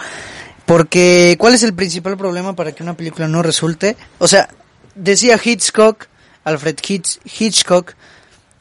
Porque, 0.67 1.37
¿cuál 1.39 1.55
es 1.55 1.63
el 1.63 1.75
principal 1.75 2.17
problema 2.17 2.55
para 2.55 2.73
que 2.73 2.83
una 2.83 2.97
película 2.97 3.29
no 3.29 3.43
resulte? 3.43 3.97
O 4.19 4.27
sea, 4.27 4.49
decía 4.97 5.41
Hitchcock, 5.43 6.07
Alfred 6.45 6.77
Hitchcock, 7.25 7.95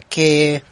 que 0.08 0.64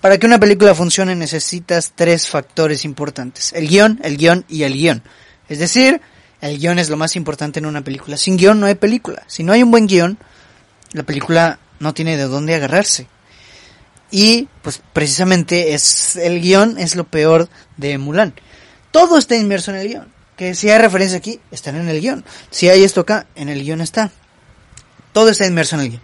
para 0.00 0.18
que 0.18 0.26
una 0.26 0.40
película 0.40 0.74
funcione 0.74 1.14
necesitas 1.14 1.92
tres 1.94 2.28
factores 2.28 2.84
importantes. 2.84 3.52
El 3.52 3.68
guion, 3.68 4.00
el 4.02 4.16
guion 4.16 4.44
y 4.48 4.64
el 4.64 4.74
guion. 4.74 5.02
Es 5.48 5.60
decir, 5.60 6.00
el 6.40 6.58
guion 6.58 6.80
es 6.80 6.90
lo 6.90 6.96
más 6.96 7.14
importante 7.14 7.60
en 7.60 7.66
una 7.66 7.82
película. 7.82 8.16
Sin 8.16 8.36
guion 8.36 8.58
no 8.58 8.66
hay 8.66 8.74
película. 8.74 9.22
Si 9.28 9.44
no 9.44 9.52
hay 9.52 9.62
un 9.62 9.70
buen 9.70 9.86
guion, 9.86 10.18
la 10.92 11.04
película 11.04 11.60
no 11.78 11.94
tiene 11.94 12.16
de 12.16 12.24
dónde 12.24 12.56
agarrarse. 12.56 13.06
Y 14.10 14.48
pues 14.62 14.82
precisamente 14.92 15.72
es 15.72 16.16
el 16.16 16.40
guion 16.40 16.78
es 16.78 16.96
lo 16.96 17.04
peor 17.04 17.48
de 17.76 17.96
Mulan. 17.96 18.34
Todo 18.90 19.18
está 19.18 19.36
inmerso 19.36 19.70
en 19.70 19.76
el 19.76 19.88
guion. 19.88 20.21
Que 20.36 20.54
si 20.54 20.70
hay 20.70 20.78
referencia 20.78 21.18
aquí, 21.18 21.40
están 21.50 21.76
en 21.76 21.88
el 21.88 22.00
guion. 22.00 22.24
Si 22.50 22.68
hay 22.68 22.84
esto 22.84 23.02
acá, 23.02 23.26
en 23.34 23.48
el 23.48 23.62
guion 23.62 23.80
está. 23.80 24.10
Todo 25.12 25.28
está 25.28 25.46
inmerso 25.46 25.76
en 25.76 25.82
el 25.82 25.90
guion. 25.90 26.02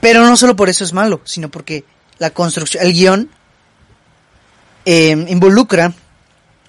Pero 0.00 0.24
no 0.24 0.36
solo 0.36 0.56
por 0.56 0.68
eso 0.68 0.84
es 0.84 0.92
malo, 0.92 1.20
sino 1.24 1.50
porque 1.50 1.84
la 2.18 2.30
construcción, 2.30 2.84
el 2.84 2.92
guion 2.92 3.30
eh, 4.86 5.10
involucra 5.28 5.92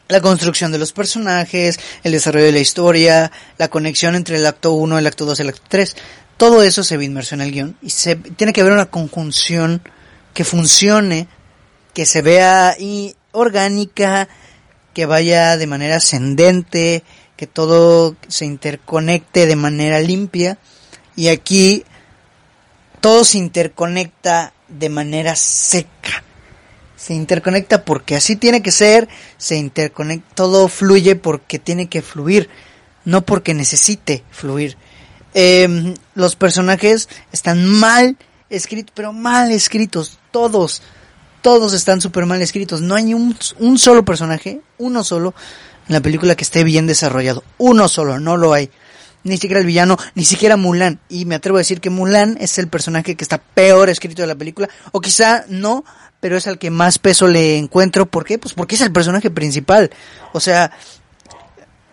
la 0.10 0.20
construcción 0.20 0.74
de 0.74 0.78
los 0.78 0.92
personajes, 0.92 1.80
el 2.04 2.12
desarrollo 2.12 2.46
de 2.46 2.52
la 2.52 2.60
historia, 2.60 3.32
la 3.58 3.70
conexión 3.70 4.16
entre 4.16 4.36
el 4.36 4.46
acto 4.46 4.74
1, 4.74 5.00
el 5.00 5.08
acto 5.08 5.24
2 5.24 5.40
y 5.40 5.42
el 5.44 5.50
acto 5.50 5.64
3 5.70 5.96
todo 6.42 6.64
eso 6.64 6.84
se 6.84 6.98
ve 6.98 7.06
inmerso 7.06 7.36
en 7.36 7.42
el 7.42 7.52
guion 7.52 7.78
y 7.84 7.92
se, 7.92 8.16
tiene 8.16 8.52
que 8.52 8.62
haber 8.62 8.74
una 8.74 8.88
conjunción 8.88 9.84
que 10.34 10.44
funcione, 10.44 11.28
que 11.94 12.08
se 12.08 12.24
vea 12.24 12.76
y 12.80 13.16
orgánica, 13.32 14.28
que 14.94 15.06
vaya 15.06 15.58
de 15.58 15.68
manera 15.68 15.98
ascendente, 15.98 17.04
que 17.38 17.48
todo 17.48 18.16
se 18.28 18.46
interconecte 18.46 19.46
de 19.46 19.56
manera 19.56 20.00
limpia 20.00 20.58
y 21.16 21.30
aquí 21.30 21.84
todo 23.00 23.24
se 23.24 23.38
interconecta 23.38 24.54
de 24.68 24.90
manera 24.90 25.36
seca. 25.36 26.24
Se 26.96 27.16
interconecta 27.16 27.84
porque 27.84 28.16
así 28.16 28.36
tiene 28.36 28.62
que 28.62 28.72
ser, 28.72 29.10
se 29.38 29.58
interconecta, 29.58 30.36
todo 30.36 30.68
fluye 30.68 31.16
porque 31.16 31.58
tiene 31.58 31.88
que 31.90 32.04
fluir, 32.04 32.48
no 33.06 33.24
porque 33.24 33.56
necesite 33.56 34.24
fluir. 34.30 34.78
Eh, 35.34 35.96
los 36.14 36.36
personajes 36.36 37.10
están 37.32 37.66
mal 37.66 38.18
escritos, 38.52 38.94
pero 38.96 39.14
mal 39.14 39.52
escritos, 39.52 40.20
todos, 40.30 40.84
todos 41.42 41.74
están 41.74 42.02
súper 42.02 42.26
mal 42.26 42.42
escritos. 42.42 42.82
No 42.82 42.96
hay 42.96 43.14
un, 43.14 43.36
un 43.60 43.78
solo 43.78 44.06
personaje, 44.06 44.62
uno 44.78 45.04
solo, 45.04 45.34
en 45.88 45.94
la 45.94 46.02
película 46.02 46.36
que 46.36 46.44
esté 46.44 46.64
bien 46.64 46.88
desarrollado. 46.88 47.44
Uno 47.58 47.88
solo, 47.88 48.20
no 48.20 48.38
lo 48.38 48.54
hay. 48.54 48.70
Ni 49.24 49.38
siquiera 49.38 49.60
el 49.60 49.68
villano, 49.68 49.98
ni 50.16 50.26
siquiera 50.26 50.58
Mulan. 50.58 51.00
Y 51.10 51.26
me 51.26 51.36
atrevo 51.36 51.58
a 51.58 51.62
decir 51.62 51.80
que 51.80 51.90
Mulan 51.90 52.38
es 52.40 52.58
el 52.58 52.68
personaje 52.68 53.16
que 53.16 53.24
está 53.24 53.38
peor 53.38 53.90
escrito 53.90 54.22
de 54.22 54.28
la 54.28 54.36
película. 54.36 54.70
O 54.92 55.02
quizá 55.02 55.46
no, 55.48 55.84
pero 56.20 56.38
es 56.38 56.48
al 56.48 56.58
que 56.58 56.72
más 56.72 56.98
peso 56.98 57.28
le 57.28 57.58
encuentro. 57.58 58.06
¿Por 58.06 58.26
qué? 58.26 58.40
Pues 58.40 58.54
porque 58.54 58.76
es 58.76 58.82
el 58.82 58.92
personaje 58.92 59.30
principal. 59.30 59.92
O 60.34 60.40
sea, 60.40 60.72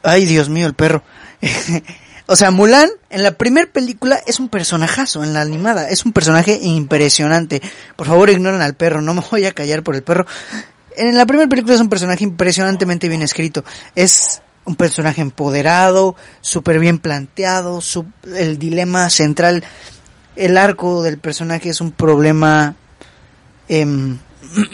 ay 0.03 0.25
Dios 0.25 0.49
mío, 0.49 0.67
el 0.67 0.75
perro. 0.75 1.03
O 2.31 2.37
sea, 2.37 2.51
Mulan 2.51 2.91
en 3.09 3.23
la 3.23 3.33
primera 3.33 3.67
película 3.73 4.21
es 4.27 4.39
un 4.39 4.51
personajazo, 4.51 5.25
en 5.25 5.33
la 5.33 5.41
animada, 5.41 5.89
es 5.89 6.05
un 6.05 6.13
personaje 6.13 6.59
impresionante. 6.61 7.63
Por 7.97 8.07
favor, 8.07 8.29
ignoren 8.29 8.61
al 8.61 8.75
perro, 8.75 9.01
no 9.01 9.15
me 9.15 9.23
voy 9.31 9.47
a 9.47 9.53
callar 9.53 9.83
por 9.83 9.95
el 9.95 10.03
perro. 10.03 10.27
En 10.95 11.17
la 11.17 11.25
primera 11.25 11.49
película 11.49 11.75
es 11.75 11.81
un 11.81 11.89
personaje 11.89 12.25
impresionantemente 12.25 13.09
bien 13.09 13.23
escrito. 13.23 13.65
Es 13.95 14.43
un 14.67 14.77
personaje 14.77 15.23
empoderado, 15.23 16.17
súper 16.43 16.79
bien 16.79 16.99
planteado, 16.99 17.81
el 18.37 18.59
dilema 18.59 19.09
central, 19.09 19.65
el 20.37 20.59
arco 20.59 21.03
del 21.03 21.17
personaje 21.17 21.71
es 21.71 21.81
un 21.81 21.93
problema 21.93 22.77
em, 23.69 24.19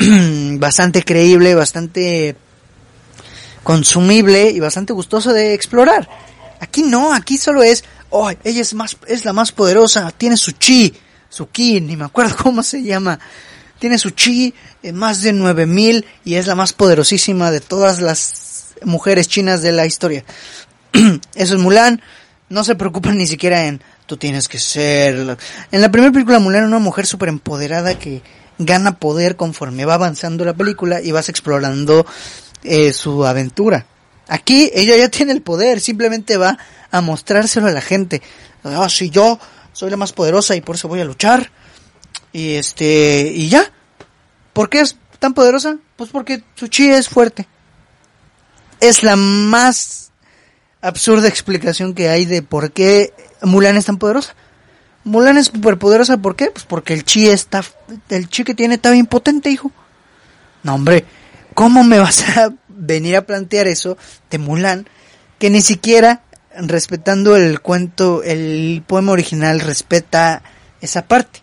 bastante 0.59 1.05
creíble, 1.05 1.55
bastante 1.55 2.35
consumible 3.63 4.51
y 4.51 4.59
bastante 4.59 4.93
gustoso 4.93 5.33
de 5.33 5.55
explorar. 5.55 6.09
Aquí 6.65 6.83
no, 6.83 7.13
aquí 7.13 7.37
solo 7.37 7.63
es, 7.63 7.85
oh, 8.09 8.31
ella 8.43 8.63
es 8.63 8.73
más, 8.73 8.97
es 9.07 9.27
la 9.27 9.35
más 9.35 9.53
poderosa, 9.53 10.11
tiene 10.17 10.39
su 10.39 10.53
chi, 10.53 10.95
su 11.29 11.51
ki, 11.51 11.83
ni 11.83 11.95
me 11.95 12.07
acuerdo 12.07 12.35
cómo 12.43 12.63
se 12.63 12.83
llama. 12.83 13.21
Tiene 13.79 13.99
su 13.99 14.11
chi, 14.11 14.55
eh, 14.83 14.93
más 14.93 15.21
de 15.21 15.35
9000 15.35 16.07
y 16.25 16.37
es 16.37 16.47
la 16.47 16.55
más 16.55 16.73
poderosísima 16.73 17.51
de 17.51 17.61
todas 17.61 18.01
las 18.01 18.69
mujeres 18.83 19.29
chinas 19.29 19.61
de 19.61 19.73
la 19.73 19.85
historia. 19.85 20.25
Eso 21.35 21.55
es 21.55 21.61
Mulan. 21.61 22.01
No 22.49 22.65
se 22.65 22.77
preocupan 22.77 23.19
ni 23.19 23.27
siquiera 23.27 23.67
en 23.67 23.83
tú 24.07 24.17
tienes 24.17 24.49
que 24.49 24.59
ser. 24.59 25.37
En 25.71 25.81
la 25.83 25.91
primera 25.91 26.13
película 26.13 26.39
Mulan 26.39 26.65
una 26.65 26.79
mujer 26.79 27.05
súper 27.05 27.29
empoderada 27.29 27.99
que 27.99 28.23
gana 28.59 28.99
poder 28.99 29.37
conforme 29.37 29.85
va 29.85 29.95
avanzando 29.95 30.47
la 30.47 30.55
película 30.55 31.03
y 31.03 31.13
vas 31.13 31.29
explorando 31.29 32.07
eh, 32.63 32.95
su 32.95 33.27
aventura. 33.27 33.87
Aquí 34.29 34.71
ella 34.75 34.97
ya 34.97 35.09
tiene 35.09 35.33
el 35.33 35.43
poder, 35.43 35.81
simplemente 35.81 36.37
va 36.37 36.59
a 36.91 37.01
mostrárselo 37.01 37.67
a 37.67 37.73
la 37.73 37.81
gente. 37.81 38.23
Ah, 38.63 38.89
si 38.89 39.11
yo 39.11 39.39
soy 39.73 39.91
la 39.91 39.97
más 39.97 40.13
poderosa 40.13 40.57
y 40.57 40.61
por 40.61 40.77
eso 40.77 40.89
voy 40.89 41.01
a 41.01 41.05
luchar. 41.05 41.51
Y 42.33 42.55
este, 42.55 43.33
y 43.35 43.49
ya. 43.49 43.71
¿Por 44.53 44.71
qué 44.71 44.81
es 44.81 44.97
tan 45.19 45.35
poderosa? 45.35 45.79
Pues 45.97 46.11
porque 46.11 46.43
su 46.55 46.69
chi 46.69 46.89
es 46.89 47.09
fuerte. 47.09 47.47
Es 48.81 49.03
la 49.03 49.17
más 49.17 50.13
absurda 50.81 51.29
explicación 51.29 51.95
que 51.95 52.09
hay 52.09 52.25
de 52.25 52.43
por 52.43 52.73
qué 52.73 53.13
Mulan 53.43 53.77
es 53.77 53.87
tan 53.87 53.99
poderosa. 53.99 54.35
Mulan 55.05 55.37
es 55.37 55.47
súper 55.47 55.79
poderosa, 55.79 56.17
¿por 56.17 56.35
qué? 56.35 56.51
Pues 56.51 56.65
porque 56.65 56.95
el 56.95 57.05
chi 57.05 57.29
está, 57.29 57.63
el 58.09 58.29
chi 58.29 58.45
que 58.45 58.55
tiene 58.55 58.77
está 58.77 58.91
bien 58.91 59.07
potente, 59.07 59.51
hijo. 59.51 59.71
No, 60.63 60.75
hombre, 60.75 61.05
¿cómo 61.55 61.85
me 61.85 61.99
vas 61.99 62.23
a 62.37 62.53
venir 62.77 63.17
a 63.17 63.27
plantear 63.27 63.67
eso 63.69 63.97
de 64.31 64.39
Mulan? 64.39 64.89
Que 65.39 65.51
ni 65.51 65.61
siquiera, 65.61 66.23
respetando 66.57 67.37
el 67.37 67.61
cuento, 67.61 68.23
el 68.23 68.83
poema 68.87 69.13
original, 69.13 69.61
respeta 69.61 70.43
esa 70.81 71.07
parte. 71.07 71.43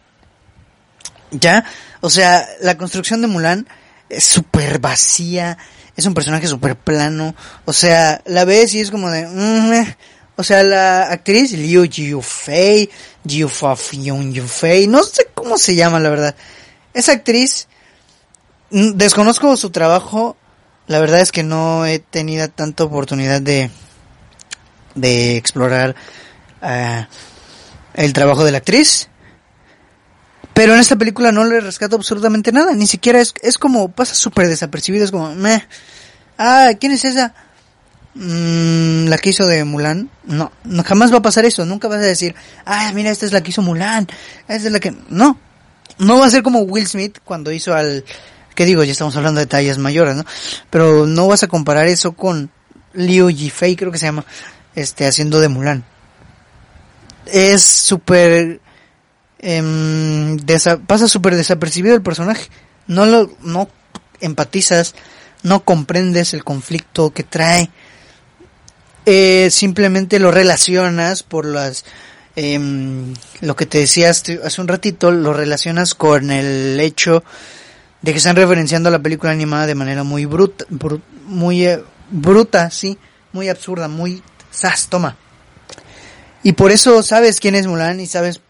¿Ya? 1.31 1.65
O 2.01 2.09
sea, 2.09 2.47
la 2.61 2.77
construcción 2.77 3.21
de 3.21 3.27
Mulan 3.27 3.67
es 4.09 4.25
súper 4.25 4.79
vacía, 4.79 5.57
es 5.95 6.05
un 6.05 6.13
personaje 6.13 6.47
súper 6.47 6.75
plano, 6.75 7.35
o 7.65 7.73
sea, 7.73 8.21
la 8.25 8.45
ves 8.45 8.73
y 8.73 8.79
es 8.81 8.91
como 8.91 9.09
de... 9.09 9.27
Mm, 9.27 9.73
eh". 9.73 9.97
o 10.35 10.43
sea, 10.43 10.63
la 10.63 11.03
actriz 11.03 11.51
Liu 11.53 11.87
Jiufei, 11.89 12.89
Jiu 13.25 13.49
Yufei, 13.49 14.87
no 14.87 15.03
sé 15.03 15.27
cómo 15.33 15.57
se 15.57 15.75
llama 15.75 15.99
la 15.99 16.09
verdad. 16.09 16.35
Esa 16.93 17.13
actriz, 17.13 17.67
mm, 18.71 18.91
desconozco 18.93 19.55
su 19.55 19.69
trabajo, 19.69 20.35
la 20.91 20.99
verdad 20.99 21.21
es 21.21 21.31
que 21.31 21.43
no 21.43 21.85
he 21.85 21.99
tenido 21.99 22.49
tanta 22.49 22.83
oportunidad 22.83 23.41
de, 23.41 23.71
de 24.93 25.37
explorar 25.37 25.95
uh, 26.61 27.05
el 27.93 28.13
trabajo 28.13 28.43
de 28.43 28.51
la 28.51 28.57
actriz. 28.57 29.07
Pero 30.53 30.73
en 30.73 30.81
esta 30.81 30.97
película 30.97 31.31
no 31.31 31.45
le 31.45 31.61
rescato 31.61 31.95
absolutamente 31.95 32.51
nada, 32.51 32.73
ni 32.73 32.87
siquiera 32.87 33.21
es, 33.21 33.33
es 33.41 33.57
como, 33.57 33.89
pasa 33.89 34.13
súper 34.15 34.49
desapercibido, 34.49 35.05
es 35.05 35.11
como, 35.11 35.33
meh. 35.33 35.65
Ah, 36.37 36.71
¿quién 36.77 36.91
es 36.91 37.05
esa? 37.05 37.33
Mm, 38.13 39.05
la 39.07 39.17
que 39.17 39.29
hizo 39.29 39.47
de 39.47 39.63
Mulan. 39.63 40.09
No, 40.25 40.51
no, 40.65 40.83
jamás 40.83 41.13
va 41.13 41.19
a 41.19 41.21
pasar 41.21 41.45
eso, 41.45 41.65
nunca 41.65 41.87
vas 41.87 41.99
a 41.99 42.01
decir, 42.01 42.35
ah, 42.65 42.91
mira, 42.93 43.11
esta 43.11 43.25
es 43.25 43.31
la 43.31 43.41
que 43.41 43.51
hizo 43.51 43.61
Mulan, 43.61 44.07
esta 44.49 44.67
es 44.67 44.71
la 44.73 44.81
que... 44.81 44.93
No, 45.09 45.39
no 45.99 46.19
va 46.19 46.25
a 46.25 46.29
ser 46.29 46.43
como 46.43 46.59
Will 46.63 46.85
Smith 46.85 47.19
cuando 47.23 47.53
hizo 47.53 47.73
al... 47.73 48.03
¿Qué 48.55 48.65
digo? 48.65 48.83
Ya 48.83 48.91
estamos 48.91 49.15
hablando 49.15 49.39
de 49.39 49.47
tallas 49.47 49.77
mayores, 49.77 50.15
¿no? 50.15 50.25
Pero 50.69 51.05
no 51.05 51.27
vas 51.27 51.43
a 51.43 51.47
comparar 51.47 51.87
eso 51.87 52.13
con 52.13 52.51
Liu 52.93 53.29
Yifei, 53.29 53.75
creo 53.75 53.91
que 53.91 53.97
se 53.97 54.07
llama, 54.07 54.25
este, 54.75 55.05
haciendo 55.05 55.39
de 55.39 55.49
Mulan. 55.49 55.83
Es 57.25 57.63
súper 57.63 58.59
eh, 59.41 60.37
pasa 60.85 61.07
súper 61.07 61.35
desapercibido 61.35 61.95
el 61.95 62.01
personaje. 62.01 62.47
No 62.87 63.05
lo, 63.05 63.31
no 63.41 63.69
empatizas, 64.19 64.93
no 65.43 65.63
comprendes 65.63 66.33
el 66.33 66.43
conflicto 66.43 67.11
que 67.11 67.23
trae. 67.23 67.69
Eh, 69.05 69.49
simplemente 69.49 70.19
lo 70.19 70.31
relacionas 70.31 71.23
por 71.23 71.45
las, 71.45 71.85
eh, 72.35 72.59
lo 73.41 73.55
que 73.55 73.65
te 73.65 73.79
decía 73.79 74.11
hace 74.11 74.61
un 74.61 74.67
ratito, 74.67 75.11
lo 75.11 75.33
relacionas 75.33 75.95
con 75.95 76.29
el 76.29 76.79
hecho 76.79 77.23
de 78.01 78.11
que 78.11 78.17
están 78.17 78.35
referenciando 78.35 78.89
a 78.89 78.91
la 78.91 78.99
película 78.99 79.31
animada 79.31 79.67
de 79.67 79.75
manera 79.75 80.03
muy 80.03 80.25
bruta, 80.25 80.65
muy 81.25 81.65
eh, 81.65 81.83
bruta, 82.09 82.69
sí, 82.71 82.97
muy 83.31 83.49
absurda, 83.49 83.87
muy 83.87 84.23
sas, 84.49 84.87
toma. 84.87 85.17
Y 86.43 86.53
por 86.53 86.71
eso 86.71 87.03
sabes 87.03 87.39
quién 87.39 87.55
es 87.55 87.67
Mulan 87.67 87.99
y 87.99 88.07
sabes 88.07 88.41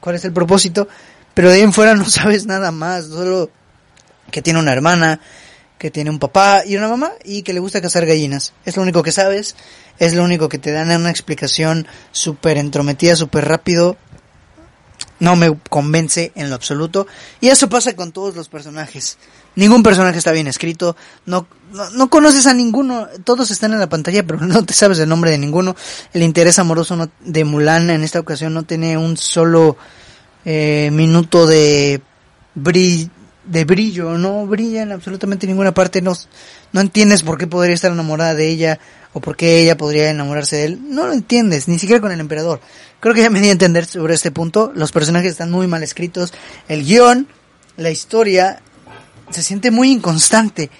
cuál 0.00 0.16
es 0.16 0.24
el 0.24 0.32
propósito, 0.32 0.88
pero 1.34 1.48
de 1.48 1.56
ahí 1.56 1.62
en 1.62 1.72
fuera 1.72 1.94
no 1.94 2.04
sabes 2.10 2.46
nada 2.46 2.70
más, 2.70 3.06
solo 3.06 3.50
que 4.30 4.42
tiene 4.42 4.60
una 4.60 4.72
hermana, 4.72 5.20
que 5.78 5.90
tiene 5.90 6.10
un 6.10 6.18
papá 6.18 6.62
y 6.64 6.76
una 6.76 6.88
mamá 6.88 7.12
y 7.24 7.42
que 7.42 7.52
le 7.52 7.60
gusta 7.60 7.80
cazar 7.80 8.06
gallinas. 8.06 8.52
Es 8.64 8.76
lo 8.76 8.82
único 8.82 9.02
que 9.02 9.12
sabes, 9.12 9.56
es 9.98 10.14
lo 10.14 10.24
único 10.24 10.48
que 10.48 10.58
te 10.58 10.72
dan 10.72 10.90
una 10.90 11.10
explicación 11.10 11.86
súper 12.12 12.58
entrometida, 12.58 13.16
súper 13.16 13.46
rápido. 13.46 13.96
No 15.20 15.36
me 15.36 15.56
convence 15.70 16.32
en 16.34 16.50
lo 16.50 16.56
absoluto. 16.56 17.06
Y 17.40 17.48
eso 17.48 17.68
pasa 17.68 17.94
con 17.94 18.12
todos 18.12 18.34
los 18.34 18.48
personajes. 18.48 19.18
Ningún 19.56 19.82
personaje 19.82 20.18
está 20.18 20.32
bien 20.32 20.48
escrito. 20.48 20.96
No, 21.26 21.46
no, 21.72 21.90
no, 21.90 22.10
conoces 22.10 22.46
a 22.46 22.54
ninguno. 22.54 23.06
Todos 23.24 23.50
están 23.50 23.72
en 23.72 23.80
la 23.80 23.88
pantalla, 23.88 24.26
pero 24.26 24.40
no 24.46 24.64
te 24.64 24.74
sabes 24.74 24.98
el 24.98 25.08
nombre 25.08 25.30
de 25.30 25.38
ninguno. 25.38 25.76
El 26.12 26.22
interés 26.22 26.58
amoroso 26.58 27.08
de 27.20 27.44
Mulan 27.44 27.90
en 27.90 28.02
esta 28.02 28.20
ocasión 28.20 28.54
no 28.54 28.64
tiene 28.64 28.96
un 28.96 29.16
solo 29.16 29.76
eh, 30.44 30.90
minuto 30.92 31.46
de, 31.46 32.02
de 33.46 33.64
brillo. 33.64 34.16
No 34.18 34.46
brilla 34.46 34.82
en 34.82 34.92
absolutamente 34.92 35.46
ninguna 35.46 35.72
parte. 35.72 36.02
No, 36.02 36.12
no 36.72 36.80
entiendes 36.80 37.22
por 37.22 37.38
qué 37.38 37.46
podría 37.46 37.74
estar 37.74 37.92
enamorada 37.92 38.34
de 38.34 38.48
ella 38.48 38.78
o 39.12 39.20
por 39.20 39.36
qué 39.36 39.60
ella 39.60 39.76
podría 39.76 40.10
enamorarse 40.10 40.56
de 40.56 40.64
él. 40.64 40.80
No 40.88 41.06
lo 41.06 41.12
entiendes, 41.12 41.68
ni 41.68 41.78
siquiera 41.78 42.00
con 42.00 42.12
el 42.12 42.20
emperador. 42.20 42.60
Creo 43.00 43.14
que 43.14 43.22
ya 43.22 43.30
me 43.30 43.40
di 43.40 43.48
a 43.48 43.52
entender 43.52 43.86
sobre 43.86 44.14
este 44.14 44.30
punto. 44.30 44.72
Los 44.74 44.92
personajes 44.92 45.32
están 45.32 45.50
muy 45.50 45.66
mal 45.66 45.82
escritos. 45.82 46.32
El 46.68 46.84
guion, 46.84 47.28
la 47.76 47.90
historia 47.90 48.60
se 49.30 49.42
siente 49.42 49.70
muy 49.70 49.90
inconstante. 49.90 50.70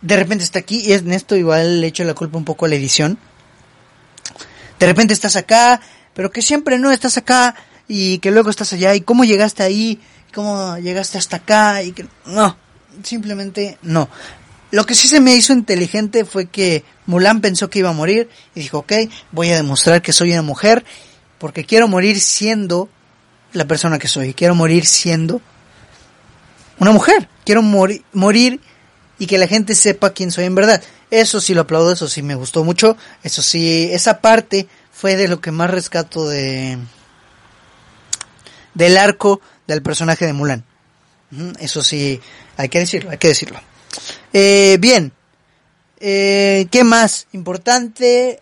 De 0.00 0.16
repente 0.16 0.44
está 0.44 0.58
aquí 0.58 0.82
y 0.84 0.92
en 0.92 1.12
esto 1.12 1.36
igual 1.36 1.80
le 1.80 1.88
echo 1.88 2.04
la 2.04 2.14
culpa 2.14 2.38
un 2.38 2.44
poco 2.44 2.64
a 2.64 2.68
la 2.68 2.74
edición. 2.74 3.18
De 4.78 4.86
repente 4.86 5.14
estás 5.14 5.36
acá, 5.36 5.80
pero 6.14 6.30
que 6.32 6.42
siempre 6.42 6.78
no 6.78 6.90
estás 6.90 7.16
acá 7.16 7.54
y 7.86 8.18
que 8.18 8.30
luego 8.30 8.50
estás 8.50 8.72
allá 8.72 8.94
y 8.94 9.02
cómo 9.02 9.24
llegaste 9.24 9.62
ahí, 9.62 10.00
cómo 10.32 10.78
llegaste 10.78 11.18
hasta 11.18 11.36
acá 11.38 11.82
y 11.82 11.92
que 11.92 12.06
no, 12.26 12.56
simplemente 13.02 13.78
no. 13.82 14.08
Lo 14.70 14.86
que 14.86 14.94
sí 14.94 15.06
se 15.06 15.20
me 15.20 15.34
hizo 15.34 15.52
inteligente 15.52 16.24
fue 16.24 16.46
que 16.46 16.84
Mulan 17.06 17.40
pensó 17.40 17.68
que 17.68 17.80
iba 17.80 17.90
a 17.90 17.94
morir 17.94 18.30
y 18.54 18.60
dijo, 18.60 18.78
ok, 18.78 18.92
voy 19.30 19.50
a 19.50 19.56
demostrar 19.56 20.00
que 20.00 20.12
soy 20.12 20.32
una 20.32 20.42
mujer 20.42 20.84
porque 21.38 21.64
quiero 21.64 21.88
morir 21.88 22.20
siendo 22.20 22.88
la 23.52 23.66
persona 23.66 23.98
que 23.98 24.08
soy, 24.08 24.32
quiero 24.32 24.54
morir 24.54 24.86
siendo 24.86 25.42
una 26.78 26.92
mujer. 26.92 27.28
Quiero 27.44 27.62
morir, 27.62 28.02
morir 28.12 28.60
y 29.18 29.26
que 29.26 29.38
la 29.38 29.46
gente 29.46 29.74
sepa 29.74 30.10
quién 30.10 30.30
soy 30.30 30.44
en 30.44 30.54
verdad. 30.54 30.82
Eso 31.10 31.40
sí 31.40 31.54
lo 31.54 31.62
aplaudo, 31.62 31.92
eso 31.92 32.08
sí 32.08 32.22
me 32.22 32.34
gustó 32.34 32.64
mucho. 32.64 32.96
Eso 33.22 33.42
sí, 33.42 33.88
esa 33.92 34.20
parte 34.20 34.66
fue 34.92 35.16
de 35.16 35.28
lo 35.28 35.40
que 35.40 35.52
más 35.52 35.70
rescato 35.70 36.28
de 36.28 36.78
del 38.74 38.96
arco 38.96 39.40
del 39.66 39.82
personaje 39.82 40.26
de 40.26 40.32
Mulan. 40.32 40.64
Eso 41.58 41.82
sí, 41.82 42.20
hay 42.56 42.68
que 42.68 42.80
decirlo, 42.80 43.10
hay 43.10 43.18
que 43.18 43.28
decirlo. 43.28 43.60
Eh, 44.32 44.76
bien, 44.80 45.12
eh, 45.98 46.66
¿qué 46.70 46.84
más? 46.84 47.26
Importante 47.32 48.40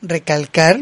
recalcar 0.00 0.80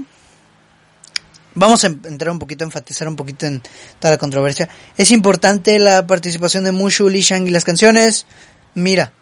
vamos 1.56 1.82
a 1.84 1.88
entrar 1.88 2.30
un 2.30 2.38
poquito, 2.38 2.62
enfatizar 2.62 3.08
un 3.08 3.16
poquito 3.16 3.46
en 3.46 3.60
toda 3.98 4.12
la 4.12 4.18
controversia. 4.18 4.68
Es 4.96 5.10
importante 5.10 5.78
la 5.80 6.06
participación 6.06 6.62
de 6.62 6.72
Mushu, 6.72 7.08
Li 7.08 7.22
Shang 7.22 7.46
y 7.48 7.50
las 7.50 7.64
canciones. 7.64 8.26
Mira, 8.74 9.12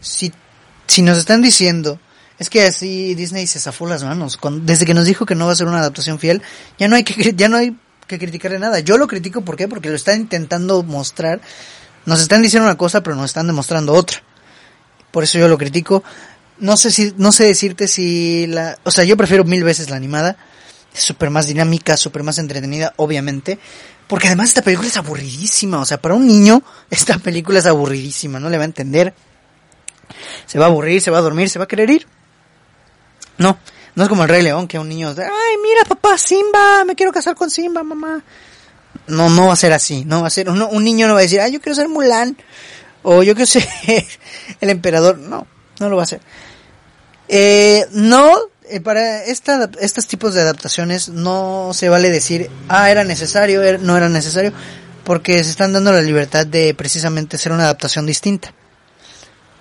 si, 0.00 0.32
si 0.88 1.02
nos 1.02 1.18
están 1.18 1.42
diciendo, 1.42 2.00
es 2.38 2.50
que 2.50 2.62
así 2.62 3.14
Disney 3.14 3.46
se 3.46 3.60
zafó 3.60 3.86
las 3.86 4.02
manos. 4.02 4.40
desde 4.62 4.86
que 4.86 4.94
nos 4.94 5.04
dijo 5.04 5.26
que 5.26 5.36
no 5.36 5.46
va 5.46 5.52
a 5.52 5.56
ser 5.56 5.68
una 5.68 5.78
adaptación 5.78 6.18
fiel, 6.18 6.42
ya 6.78 6.88
no 6.88 6.96
hay 6.96 7.04
que, 7.04 7.34
ya 7.36 7.48
no 7.48 7.58
hay 7.58 7.76
que 8.06 8.18
criticarle 8.18 8.58
nada. 8.58 8.80
Yo 8.80 8.98
lo 8.98 9.06
critico, 9.06 9.42
¿por? 9.42 9.56
Porque 9.68 9.88
lo 9.88 9.96
están 9.96 10.20
intentando 10.20 10.82
mostrar. 10.82 11.40
Nos 12.04 12.20
están 12.20 12.42
diciendo 12.42 12.66
una 12.66 12.76
cosa, 12.76 13.02
pero 13.02 13.16
nos 13.16 13.26
están 13.26 13.46
demostrando 13.46 13.92
otra. 13.92 14.22
Por 15.10 15.24
eso 15.24 15.38
yo 15.38 15.48
lo 15.48 15.58
critico. 15.58 16.02
No 16.58 16.76
sé 16.76 16.90
si, 16.90 17.14
no 17.16 17.32
sé 17.32 17.44
decirte 17.44 17.88
si 17.88 18.46
la, 18.46 18.78
o 18.84 18.90
sea, 18.90 19.04
yo 19.04 19.16
prefiero 19.16 19.44
mil 19.44 19.64
veces 19.64 19.90
la 19.90 19.96
animada 19.96 20.36
súper 20.92 21.30
más 21.30 21.46
dinámica, 21.46 21.96
súper 21.96 22.22
más 22.22 22.38
entretenida, 22.38 22.92
obviamente. 22.96 23.58
Porque 24.06 24.26
además 24.26 24.48
esta 24.48 24.62
película 24.62 24.88
es 24.88 24.96
aburridísima. 24.96 25.80
O 25.80 25.84
sea, 25.84 26.00
para 26.00 26.14
un 26.14 26.26
niño, 26.26 26.62
esta 26.90 27.18
película 27.18 27.58
es 27.58 27.66
aburridísima. 27.66 28.38
No 28.38 28.50
le 28.50 28.58
va 28.58 28.64
a 28.64 28.66
entender. 28.66 29.14
Se 30.46 30.58
va 30.58 30.66
a 30.66 30.68
aburrir, 30.68 31.00
se 31.00 31.10
va 31.10 31.18
a 31.18 31.22
dormir, 31.22 31.48
se 31.48 31.58
va 31.58 31.64
a 31.64 31.68
querer 31.68 31.88
ir. 31.90 32.06
No, 33.38 33.58
no 33.94 34.02
es 34.04 34.08
como 34.08 34.22
el 34.22 34.28
Rey 34.28 34.42
León, 34.42 34.68
que 34.68 34.78
un 34.78 34.88
niño 34.88 35.08
ay, 35.10 35.56
mira 35.62 35.84
papá, 35.86 36.16
Simba, 36.16 36.84
me 36.86 36.94
quiero 36.94 37.12
casar 37.12 37.34
con 37.34 37.50
Simba, 37.50 37.82
mamá. 37.82 38.22
No, 39.06 39.28
no 39.28 39.48
va 39.48 39.52
a 39.52 39.56
ser 39.56 39.72
así. 39.72 40.04
No 40.04 40.22
va 40.22 40.28
a 40.28 40.30
ser, 40.30 40.48
un, 40.48 40.84
niño 40.84 41.08
no 41.08 41.14
va 41.14 41.20
a 41.20 41.22
decir, 41.22 41.40
ay, 41.40 41.52
yo 41.52 41.60
quiero 41.60 41.74
ser 41.74 41.88
Mulan. 41.88 42.36
O 43.02 43.22
yo 43.22 43.34
quiero 43.34 43.46
ser 43.50 43.66
el 44.60 44.70
emperador. 44.70 45.18
No, 45.18 45.46
no 45.80 45.88
lo 45.88 45.96
va 45.96 46.02
a 46.02 46.04
hacer. 46.04 46.20
Eh, 47.28 47.86
no 47.92 48.34
eh, 48.68 48.80
para 48.80 49.24
esta, 49.24 49.68
estos 49.80 50.06
tipos 50.06 50.34
de 50.34 50.42
adaptaciones 50.42 51.08
no 51.08 51.72
se 51.74 51.88
vale 51.88 52.10
decir, 52.10 52.50
ah, 52.68 52.90
era 52.90 53.04
necesario, 53.04 53.62
er, 53.62 53.80
no 53.80 53.96
era 53.96 54.08
necesario, 54.08 54.52
porque 55.04 55.42
se 55.44 55.50
están 55.50 55.72
dando 55.72 55.92
la 55.92 56.00
libertad 56.00 56.46
de 56.46 56.72
precisamente 56.74 57.36
hacer 57.36 57.52
una 57.52 57.64
adaptación 57.64 58.06
distinta. 58.06 58.54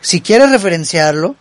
Si 0.02 0.22
quieres 0.22 0.50
referenciarlo, 0.52 1.36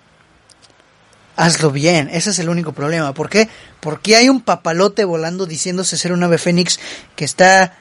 hazlo 1.40 1.70
bien, 1.70 2.10
ese 2.12 2.30
es 2.30 2.38
el 2.38 2.50
único 2.50 2.72
problema. 2.72 3.14
¿Por 3.14 3.30
qué? 3.30 3.48
Porque 3.80 4.14
hay 4.14 4.28
un 4.28 4.42
papalote 4.42 5.04
volando 5.04 5.46
diciéndose 5.46 5.96
ser 5.96 6.12
un 6.12 6.22
ave 6.22 6.36
fénix 6.36 6.78
que 7.16 7.24
está 7.24 7.78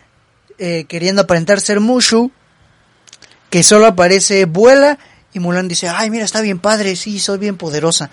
eh, 0.57 0.85
queriendo 0.87 1.23
aparentar 1.23 1.59
ser 1.59 1.81
Mushu, 1.81 2.31
que 3.49 3.61
solo 3.63 3.85
aparece, 3.85 4.45
vuela, 4.45 4.97
y 5.33 5.39
Mulan 5.39 5.67
dice, 5.67 5.89
ay, 5.89 6.09
mira, 6.09 6.23
está 6.23 6.39
bien 6.39 6.59
padre, 6.59 6.95
sí, 6.95 7.19
soy 7.19 7.37
bien 7.37 7.57
poderosa. 7.57 8.09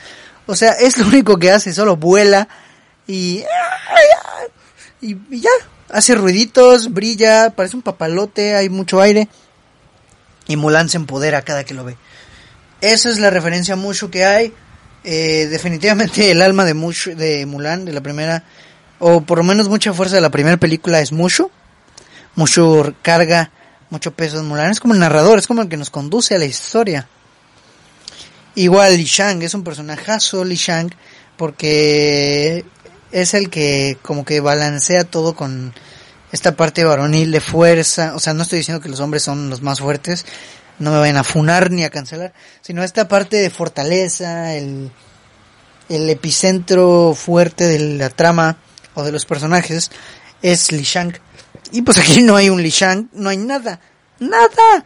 O 0.46 0.56
sea, 0.56 0.72
es 0.72 0.98
lo 0.98 1.06
único 1.06 1.38
que 1.38 1.52
hace, 1.52 1.72
solo 1.72 1.96
vuela 1.96 2.48
y, 3.06 3.44
y, 5.00 5.16
ya. 5.30 5.50
hace 5.90 6.16
ruiditos, 6.16 6.92
brilla, 6.92 7.50
parece 7.50 7.76
un 7.76 7.82
papalote, 7.82 8.56
hay 8.56 8.68
mucho 8.68 9.00
aire. 9.00 9.28
Y 10.48 10.56
Mulan 10.56 10.88
se 10.88 10.96
empodera 10.96 11.42
cada 11.42 11.62
que 11.62 11.74
lo 11.74 11.84
ve. 11.84 11.96
Esa 12.80 13.10
es 13.10 13.20
la 13.20 13.30
referencia 13.30 13.74
a 13.74 13.76
Mushu 13.76 14.10
que 14.10 14.24
hay. 14.24 14.52
Eh, 15.08 15.46
definitivamente 15.46 16.32
el 16.32 16.42
alma 16.42 16.64
de, 16.64 16.74
Mushu, 16.74 17.14
de 17.14 17.46
Mulan, 17.46 17.84
de 17.84 17.92
la 17.92 18.00
primera, 18.00 18.42
o 18.98 19.20
por 19.20 19.38
lo 19.38 19.44
menos 19.44 19.68
mucha 19.68 19.92
fuerza 19.92 20.16
de 20.16 20.20
la 20.20 20.30
primera 20.30 20.56
película 20.56 21.00
es 21.00 21.12
Mushu. 21.12 21.48
Mushu 22.34 22.92
carga 23.02 23.52
mucho 23.88 24.10
peso 24.10 24.40
en 24.40 24.46
Mulan. 24.46 24.72
Es 24.72 24.80
como 24.80 24.94
el 24.94 25.00
narrador, 25.00 25.38
es 25.38 25.46
como 25.46 25.62
el 25.62 25.68
que 25.68 25.76
nos 25.76 25.90
conduce 25.90 26.34
a 26.34 26.38
la 26.38 26.44
historia. 26.44 27.06
Igual 28.56 28.96
Li 28.96 29.04
Shang 29.04 29.42
es 29.42 29.54
un 29.54 29.62
personajazo, 29.62 30.44
Li 30.44 30.56
Shang, 30.56 30.90
porque 31.36 32.64
es 33.12 33.34
el 33.34 33.48
que 33.48 33.98
como 34.02 34.24
que 34.24 34.40
balancea 34.40 35.04
todo 35.04 35.36
con 35.36 35.72
esta 36.32 36.56
parte 36.56 36.84
varonil 36.84 37.30
de 37.30 37.40
fuerza. 37.40 38.12
O 38.16 38.18
sea, 38.18 38.34
no 38.34 38.42
estoy 38.42 38.58
diciendo 38.58 38.82
que 38.82 38.88
los 38.88 38.98
hombres 38.98 39.22
son 39.22 39.50
los 39.50 39.62
más 39.62 39.78
fuertes, 39.78 40.26
no 40.78 40.92
me 40.92 40.98
vayan 40.98 41.16
a 41.16 41.24
funar 41.24 41.70
ni 41.70 41.84
a 41.84 41.90
cancelar, 41.90 42.32
sino 42.60 42.82
esta 42.82 43.08
parte 43.08 43.36
de 43.36 43.50
fortaleza, 43.50 44.54
el, 44.54 44.90
el 45.88 46.10
epicentro 46.10 47.14
fuerte 47.14 47.64
de 47.64 47.78
la 47.98 48.10
trama 48.10 48.58
o 48.94 49.02
de 49.02 49.12
los 49.12 49.26
personajes 49.26 49.90
es 50.42 50.72
Li 50.72 50.82
Shang. 50.82 51.18
Y 51.72 51.82
pues 51.82 51.98
aquí 51.98 52.22
no 52.22 52.36
hay 52.36 52.50
un 52.50 52.62
Li 52.62 52.70
Shang, 52.70 53.08
no 53.12 53.30
hay 53.30 53.36
nada, 53.36 53.80
nada. 54.18 54.84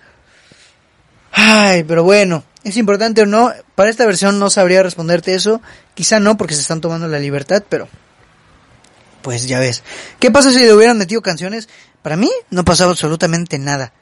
Ay, 1.33 1.85
pero 1.85 2.03
bueno, 2.05 2.45
¿Es 2.63 2.77
importante 2.77 3.23
o 3.23 3.27
no? 3.27 3.53
Para 3.75 3.91
esta 3.91 4.05
versión 4.05 4.39
no 4.39 4.51
sabría 4.51 4.83
responderte 4.83 5.35
eso. 5.35 5.63
Quizá 5.95 6.21
no 6.21 6.37
porque 6.37 6.55
se 6.55 6.61
están 6.61 6.81
tomando 6.81 7.09
la 7.09 7.19
libertad, 7.19 7.65
pero... 7.69 7.89
Pues 9.23 9.47
ya 9.47 9.59
ves. 9.59 9.83
¿Qué 10.19 10.31
pasa 10.31 10.51
si 10.51 10.61
le 10.61 10.73
hubieran 10.73 10.99
metido 10.99 11.21
canciones? 11.23 11.69
Para 12.03 12.17
mí 12.17 12.31
no 12.51 12.65
pasaba 12.65 12.91
absolutamente 12.91 13.59
nada. 13.59 13.93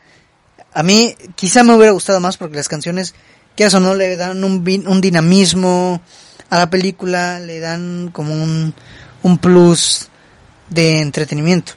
A 0.72 0.82
mí 0.82 1.14
quizá 1.34 1.64
me 1.64 1.74
hubiera 1.74 1.92
gustado 1.92 2.20
más 2.20 2.36
porque 2.36 2.56
las 2.56 2.68
canciones, 2.68 3.14
que 3.56 3.64
eso 3.64 3.80
no, 3.80 3.94
le 3.94 4.16
dan 4.16 4.44
un, 4.44 4.64
un 4.86 5.00
dinamismo 5.00 6.00
a 6.50 6.58
la 6.58 6.70
película, 6.70 7.40
le 7.40 7.60
dan 7.60 8.10
como 8.12 8.34
un, 8.34 8.74
un 9.22 9.38
plus 9.38 10.08
de 10.70 11.00
entretenimiento. 11.00 11.72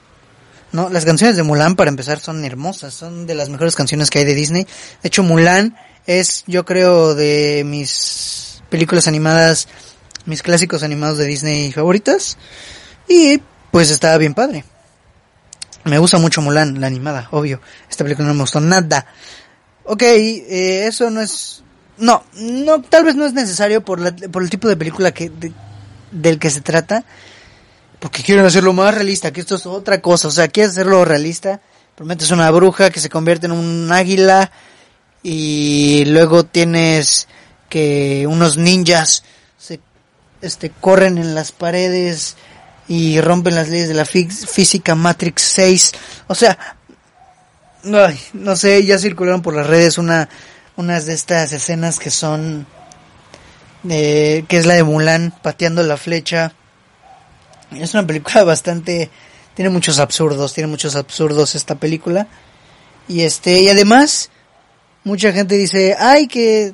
¿no? 0.71 0.89
Las 0.89 1.05
canciones 1.05 1.35
de 1.35 1.43
Mulan, 1.43 1.75
para 1.75 1.89
empezar, 1.89 2.19
son 2.19 2.43
hermosas, 2.45 2.93
son 2.93 3.27
de 3.27 3.35
las 3.35 3.49
mejores 3.49 3.75
canciones 3.75 4.09
que 4.09 4.19
hay 4.19 4.25
de 4.25 4.35
Disney. 4.35 4.63
De 5.01 5.07
hecho, 5.07 5.23
Mulan 5.23 5.75
es, 6.05 6.43
yo 6.47 6.65
creo, 6.65 7.15
de 7.15 7.63
mis 7.65 8.61
películas 8.69 9.07
animadas, 9.07 9.67
mis 10.25 10.41
clásicos 10.41 10.83
animados 10.83 11.17
de 11.17 11.25
Disney 11.25 11.71
favoritas. 11.71 12.37
Y 13.07 13.41
pues 13.71 13.91
estaba 13.91 14.17
bien 14.17 14.33
padre. 14.33 14.63
Me 15.85 15.97
gusta 15.97 16.17
mucho 16.17 16.41
Mulan, 16.41 16.79
la 16.79 16.87
animada, 16.87 17.27
obvio. 17.31 17.61
Esta 17.89 18.03
película 18.03 18.27
no 18.27 18.33
me 18.33 18.41
gustó 18.41 18.59
nada. 18.59 19.05
Ok, 19.85 20.03
eh, 20.03 20.87
eso 20.87 21.09
no 21.09 21.21
es... 21.21 21.63
No, 21.97 22.23
no, 22.33 22.81
tal 22.81 23.03
vez 23.03 23.15
no 23.15 23.25
es 23.25 23.33
necesario 23.33 23.83
por, 23.83 23.99
la, 23.99 24.11
por 24.11 24.41
el 24.41 24.49
tipo 24.49 24.67
de 24.67 24.75
película 24.75 25.11
que 25.11 25.31
del 26.11 26.39
que 26.39 26.49
se 26.49 26.61
trata. 26.61 27.03
Porque 27.99 28.23
quieren 28.23 28.45
hacerlo 28.45 28.73
más 28.73 28.95
realista, 28.95 29.31
que 29.31 29.41
esto 29.41 29.55
es 29.55 29.65
otra 29.65 30.01
cosa. 30.01 30.27
O 30.27 30.31
sea, 30.31 30.47
quieren 30.47 30.71
hacerlo 30.71 31.05
realista. 31.05 31.61
Prometes 31.95 32.31
una 32.31 32.49
bruja 32.49 32.89
que 32.89 32.99
se 32.99 33.09
convierte 33.09 33.45
en 33.45 33.51
un 33.51 33.91
águila 33.91 34.51
y 35.23 36.05
luego 36.05 36.45
tienes 36.45 37.27
que 37.69 38.25
unos 38.27 38.57
ninjas 38.57 39.23
se 39.57 39.79
este 40.41 40.71
corren 40.71 41.17
en 41.17 41.35
las 41.35 41.51
paredes 41.51 42.35
y 42.91 43.21
rompen 43.21 43.55
las 43.55 43.69
leyes 43.69 43.87
de 43.87 43.93
la 43.93 44.05
física 44.05 44.95
Matrix 44.95 45.43
6 45.43 45.91
o 46.27 46.35
sea 46.35 46.57
no 47.83 48.55
sé 48.55 48.85
ya 48.85 48.99
circularon 48.99 49.41
por 49.41 49.55
las 49.55 49.67
redes 49.67 49.97
una 49.97 50.27
unas 50.75 51.05
de 51.05 51.13
estas 51.13 51.53
escenas 51.53 51.99
que 51.99 52.09
son 52.09 52.65
eh, 53.89 54.45
que 54.47 54.57
es 54.57 54.65
la 54.65 54.75
de 54.75 54.83
Mulan 54.83 55.33
pateando 55.41 55.81
la 55.81 55.97
flecha. 55.97 56.53
Es 57.71 57.93
una 57.93 58.05
película 58.05 58.43
bastante 58.43 59.09
tiene 59.55 59.69
muchos 59.69 59.99
absurdos 59.99 60.53
tiene 60.53 60.67
muchos 60.67 60.95
absurdos 60.95 61.55
esta 61.55 61.75
película. 61.75 62.27
Y 63.07 63.21
este 63.21 63.61
y 63.61 63.69
además 63.69 64.29
mucha 65.03 65.33
gente 65.33 65.55
dice, 65.55 65.95
ay, 65.99 66.27
que, 66.27 66.73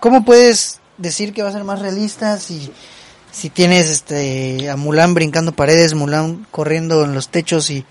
¿cómo 0.00 0.24
puedes 0.24 0.80
decir 0.96 1.32
que 1.32 1.42
va 1.42 1.50
a 1.50 1.52
ser 1.52 1.64
más 1.64 1.80
realista 1.80 2.38
si, 2.38 2.72
si 3.30 3.50
tienes 3.50 3.88
este, 3.88 4.70
a 4.70 4.76
Mulan 4.76 5.14
brincando 5.14 5.52
paredes, 5.52 5.94
Mulan 5.94 6.46
corriendo 6.50 7.04
en 7.04 7.14
los 7.14 7.28
techos 7.28 7.70
y, 7.70 7.84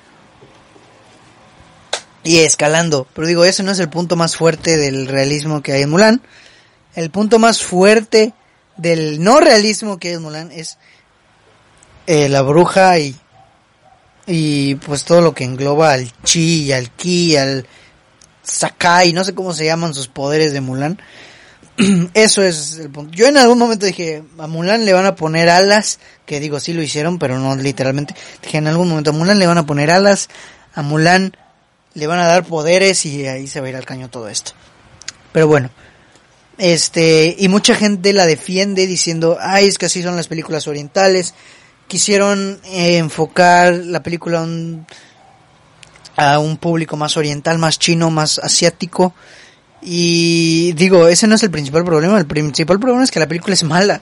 y 2.23 2.39
escalando? 2.39 3.07
Pero 3.13 3.27
digo, 3.27 3.45
ese 3.45 3.63
no 3.63 3.71
es 3.71 3.79
el 3.79 3.89
punto 3.89 4.15
más 4.15 4.35
fuerte 4.35 4.77
del 4.77 5.07
realismo 5.07 5.61
que 5.61 5.73
hay 5.73 5.83
en 5.83 5.89
Mulan. 5.89 6.21
El 6.95 7.11
punto 7.11 7.39
más 7.39 7.61
fuerte 7.61 8.33
del 8.77 9.23
no 9.23 9.39
realismo 9.39 9.99
que 9.99 10.09
hay 10.09 10.13
en 10.15 10.23
Mulan 10.23 10.51
es 10.51 10.77
eh, 12.07 12.29
la 12.29 12.41
bruja 12.41 12.97
y, 12.99 13.15
y 14.25 14.75
pues 14.75 15.03
todo 15.03 15.21
lo 15.21 15.33
que 15.33 15.43
engloba 15.43 15.93
al 15.93 16.11
chi, 16.23 16.71
al 16.71 16.91
ki, 16.91 17.37
al 17.37 17.67
Sakai, 18.43 19.11
no 19.11 19.23
sé 19.23 19.35
cómo 19.35 19.53
se 19.53 19.65
llaman 19.65 19.93
sus 19.93 20.07
poderes 20.07 20.53
de 20.53 20.61
Mulan. 20.61 20.99
Eso 22.13 22.41
es 22.41 22.77
el 22.77 22.89
punto. 22.89 23.13
Yo 23.13 23.27
en 23.27 23.37
algún 23.37 23.59
momento 23.59 23.85
dije, 23.85 24.23
a 24.37 24.47
Mulan 24.47 24.85
le 24.85 24.93
van 24.93 25.05
a 25.05 25.15
poner 25.15 25.49
alas, 25.49 25.99
que 26.25 26.39
digo, 26.39 26.59
sí 26.59 26.73
lo 26.73 26.81
hicieron, 26.81 27.19
pero 27.19 27.39
no 27.39 27.55
literalmente. 27.55 28.15
Dije, 28.41 28.57
en 28.57 28.67
algún 28.67 28.89
momento 28.89 29.11
a 29.11 29.13
Mulan 29.13 29.39
le 29.39 29.47
van 29.47 29.57
a 29.57 29.65
poner 29.65 29.91
alas, 29.91 30.29
a 30.73 30.81
Mulan 30.81 31.35
le 31.93 32.07
van 32.07 32.19
a 32.19 32.25
dar 32.25 32.45
poderes 32.45 33.05
y 33.05 33.27
ahí 33.27 33.47
se 33.47 33.59
va 33.59 33.67
a 33.67 33.69
ir 33.69 33.75
al 33.75 33.85
caño 33.85 34.09
todo 34.09 34.27
esto. 34.27 34.53
Pero 35.31 35.47
bueno, 35.47 35.69
este, 36.57 37.35
y 37.37 37.47
mucha 37.47 37.75
gente 37.75 38.13
la 38.13 38.25
defiende 38.25 38.87
diciendo, 38.87 39.37
ay, 39.39 39.67
es 39.67 39.77
que 39.77 39.85
así 39.85 40.01
son 40.01 40.15
las 40.15 40.27
películas 40.27 40.67
orientales. 40.67 41.35
Quisieron 41.87 42.59
eh, 42.65 42.97
enfocar 42.97 43.73
la 43.73 44.03
película 44.03 44.41
un 44.41 44.85
a 46.17 46.39
un 46.39 46.57
público 46.57 46.97
más 46.97 47.15
oriental, 47.15 47.59
más 47.59 47.77
chino, 47.77 48.09
más 48.09 48.39
asiático. 48.39 49.13
Y 49.81 50.73
digo, 50.73 51.07
ese 51.07 51.27
no 51.27 51.35
es 51.35 51.43
el 51.43 51.51
principal 51.51 51.85
problema. 51.85 52.17
El 52.17 52.25
principal 52.25 52.79
problema 52.79 53.03
es 53.03 53.11
que 53.11 53.19
la 53.19 53.27
película 53.27 53.53
es 53.53 53.63
mala. 53.63 54.01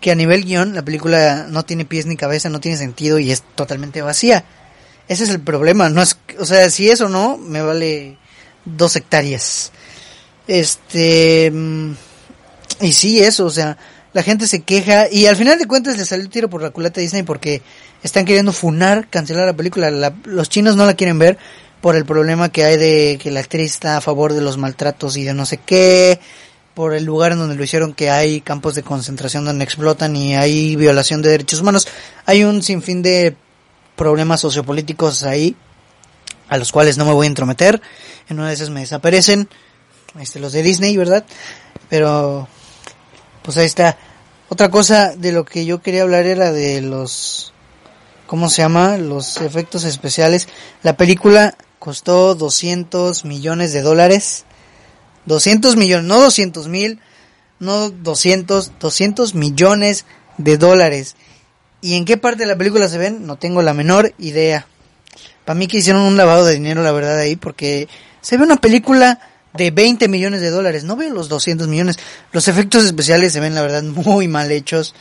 Que 0.00 0.10
a 0.10 0.14
nivel 0.14 0.44
guion 0.44 0.74
la 0.74 0.82
película 0.82 1.46
no 1.48 1.64
tiene 1.64 1.84
pies 1.84 2.06
ni 2.06 2.16
cabeza, 2.16 2.48
no 2.48 2.60
tiene 2.60 2.76
sentido 2.76 3.18
y 3.18 3.30
es 3.30 3.42
totalmente 3.54 4.02
vacía. 4.02 4.44
Ese 5.08 5.24
es 5.24 5.30
el 5.30 5.40
problema. 5.40 5.88
No 5.90 6.02
es, 6.02 6.16
o 6.38 6.44
sea, 6.44 6.68
si 6.70 6.90
eso 6.90 7.08
no, 7.08 7.38
me 7.38 7.62
vale 7.62 8.16
dos 8.64 8.96
hectáreas. 8.96 9.72
Este. 10.48 11.50
Mm, 11.50 11.92
y 12.80 12.92
sí, 12.92 13.20
eso, 13.20 13.46
o 13.46 13.50
sea, 13.50 13.78
la 14.12 14.22
gente 14.22 14.46
se 14.46 14.62
queja 14.62 15.08
y 15.10 15.26
al 15.26 15.36
final 15.36 15.58
de 15.58 15.66
cuentas 15.66 15.96
le 15.96 16.04
salió 16.04 16.24
el 16.24 16.30
tiro 16.30 16.50
por 16.50 16.62
la 16.62 16.70
culata 16.70 17.00
a 17.00 17.02
Disney 17.02 17.22
porque 17.22 17.62
están 18.02 18.24
queriendo 18.24 18.52
funar, 18.52 19.08
cancelar 19.08 19.46
la 19.46 19.56
película. 19.56 20.12
los 20.24 20.48
chinos 20.48 20.76
no 20.76 20.84
la 20.84 20.94
quieren 20.94 21.18
ver 21.18 21.38
por 21.82 21.96
el 21.96 22.06
problema 22.06 22.50
que 22.50 22.64
hay 22.64 22.78
de 22.78 23.18
que 23.20 23.30
la 23.30 23.40
actriz 23.40 23.72
está 23.72 23.98
a 23.98 24.00
favor 24.00 24.32
de 24.32 24.40
los 24.40 24.56
maltratos 24.56 25.16
y 25.16 25.24
de 25.24 25.34
no 25.34 25.44
sé 25.44 25.58
qué, 25.58 26.20
por 26.74 26.94
el 26.94 27.04
lugar 27.04 27.32
en 27.32 27.38
donde 27.38 27.56
lo 27.56 27.64
hicieron 27.64 27.92
que 27.92 28.08
hay 28.08 28.40
campos 28.40 28.76
de 28.76 28.84
concentración 28.84 29.44
donde 29.44 29.64
explotan 29.64 30.14
y 30.14 30.36
hay 30.36 30.76
violación 30.76 31.20
de 31.20 31.30
derechos 31.30 31.60
humanos. 31.60 31.88
Hay 32.24 32.44
un 32.44 32.62
sinfín 32.62 33.02
de 33.02 33.36
problemas 33.96 34.40
sociopolíticos 34.40 35.24
ahí 35.24 35.56
a 36.48 36.56
los 36.56 36.70
cuales 36.70 36.96
no 36.96 37.04
me 37.04 37.12
voy 37.12 37.26
a 37.26 37.28
entrometer. 37.28 37.82
En 38.28 38.38
una 38.38 38.48
de 38.48 38.54
esas 38.54 38.70
me 38.70 38.80
desaparecen. 38.80 39.48
Este, 40.20 40.38
los 40.38 40.52
de 40.52 40.62
Disney, 40.62 40.96
¿verdad? 40.96 41.24
Pero, 41.88 42.46
pues 43.42 43.56
ahí 43.56 43.66
está. 43.66 43.98
Otra 44.48 44.70
cosa 44.70 45.16
de 45.16 45.32
lo 45.32 45.44
que 45.44 45.64
yo 45.64 45.82
quería 45.82 46.02
hablar 46.02 46.26
era 46.26 46.52
de 46.52 46.80
los 46.80 47.52
¿cómo 48.32 48.48
se 48.48 48.62
llama? 48.62 48.96
Los 48.96 49.36
efectos 49.42 49.84
especiales. 49.84 50.48
La 50.82 50.96
película 50.96 51.54
costó 51.82 52.36
200 52.36 53.24
millones 53.24 53.72
de 53.72 53.82
dólares. 53.82 54.44
200 55.26 55.74
millones, 55.74 56.06
no 56.06 56.20
200 56.20 56.68
mil, 56.68 57.00
no 57.58 57.90
200, 57.90 58.78
200 58.78 59.34
millones 59.34 60.04
de 60.38 60.58
dólares. 60.58 61.16
¿Y 61.80 61.96
en 61.96 62.04
qué 62.04 62.16
parte 62.16 62.44
de 62.44 62.46
la 62.46 62.56
película 62.56 62.86
se 62.86 62.98
ven? 62.98 63.26
No 63.26 63.34
tengo 63.34 63.62
la 63.62 63.74
menor 63.74 64.14
idea. 64.18 64.68
Para 65.44 65.58
mí 65.58 65.66
que 65.66 65.78
hicieron 65.78 66.02
un 66.02 66.16
lavado 66.16 66.44
de 66.44 66.54
dinero, 66.54 66.84
la 66.84 66.92
verdad, 66.92 67.18
ahí, 67.18 67.34
porque 67.34 67.88
se 68.20 68.36
ve 68.36 68.44
una 68.44 68.60
película 68.60 69.18
de 69.52 69.72
20 69.72 70.06
millones 70.06 70.40
de 70.40 70.50
dólares. 70.50 70.84
No 70.84 70.94
veo 70.94 71.12
los 71.12 71.28
200 71.28 71.66
millones. 71.66 71.98
Los 72.30 72.46
efectos 72.46 72.84
especiales 72.84 73.32
se 73.32 73.40
ven, 73.40 73.56
la 73.56 73.62
verdad, 73.62 73.82
muy 73.82 74.28
mal 74.28 74.52
hechos. 74.52 74.94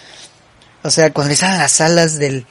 O 0.81 0.89
sea, 0.89 1.13
cuando 1.13 1.35
salen 1.35 1.59
las 1.59 1.79
alas 1.79 2.17
del, 2.17 2.47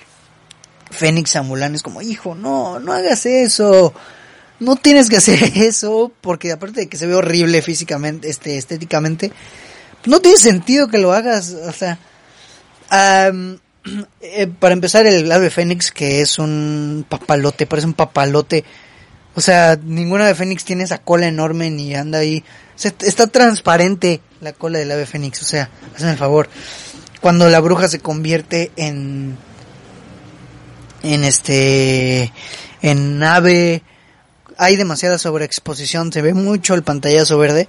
Fénix 0.90 1.36
a 1.36 1.42
Mulan 1.42 1.74
es 1.74 1.82
como, 1.82 2.02
hijo, 2.02 2.34
no, 2.34 2.78
no 2.80 2.92
hagas 2.92 3.24
eso. 3.26 3.94
No 4.60 4.76
tienes 4.76 5.08
que 5.08 5.16
hacer 5.16 5.42
eso, 5.56 6.12
porque 6.20 6.52
aparte 6.52 6.80
de 6.80 6.88
que 6.88 6.96
se 6.96 7.06
ve 7.06 7.14
horrible 7.14 7.62
físicamente, 7.62 8.30
este, 8.30 8.56
estéticamente, 8.56 9.32
no 10.06 10.20
tiene 10.20 10.38
sentido 10.38 10.88
que 10.88 10.98
lo 10.98 11.12
hagas, 11.12 11.50
o 11.50 11.72
sea, 11.72 11.98
eh, 14.20 14.46
para 14.58 14.72
empezar, 14.72 15.06
el 15.06 15.30
ave 15.30 15.50
fénix, 15.50 15.90
que 15.90 16.20
es 16.20 16.38
un 16.38 17.04
papalote, 17.08 17.66
parece 17.66 17.86
un 17.86 17.94
papalote. 17.94 18.64
O 19.34 19.40
sea, 19.40 19.78
ninguna 19.82 20.24
ave 20.24 20.34
fénix 20.34 20.64
tiene 20.64 20.84
esa 20.84 20.98
cola 20.98 21.26
enorme 21.26 21.70
ni 21.70 21.94
anda 21.94 22.18
ahí. 22.18 22.44
está 22.76 23.26
transparente 23.28 24.20
la 24.40 24.52
cola 24.52 24.78
del 24.78 24.90
ave 24.90 25.06
fénix. 25.06 25.42
O 25.42 25.44
sea, 25.44 25.70
hacen 25.94 26.08
el 26.08 26.16
favor. 26.16 26.48
Cuando 27.20 27.48
la 27.48 27.60
bruja 27.60 27.88
se 27.88 28.00
convierte 28.00 28.72
en. 28.76 29.36
En 31.02 31.24
este. 31.24 32.32
En 32.82 33.22
ave. 33.22 33.82
Hay 34.62 34.76
demasiada 34.76 35.18
sobreexposición. 35.18 36.12
Se 36.12 36.22
ve 36.22 36.34
mucho 36.34 36.74
el 36.74 36.82
pantallazo 36.82 37.38
verde 37.38 37.68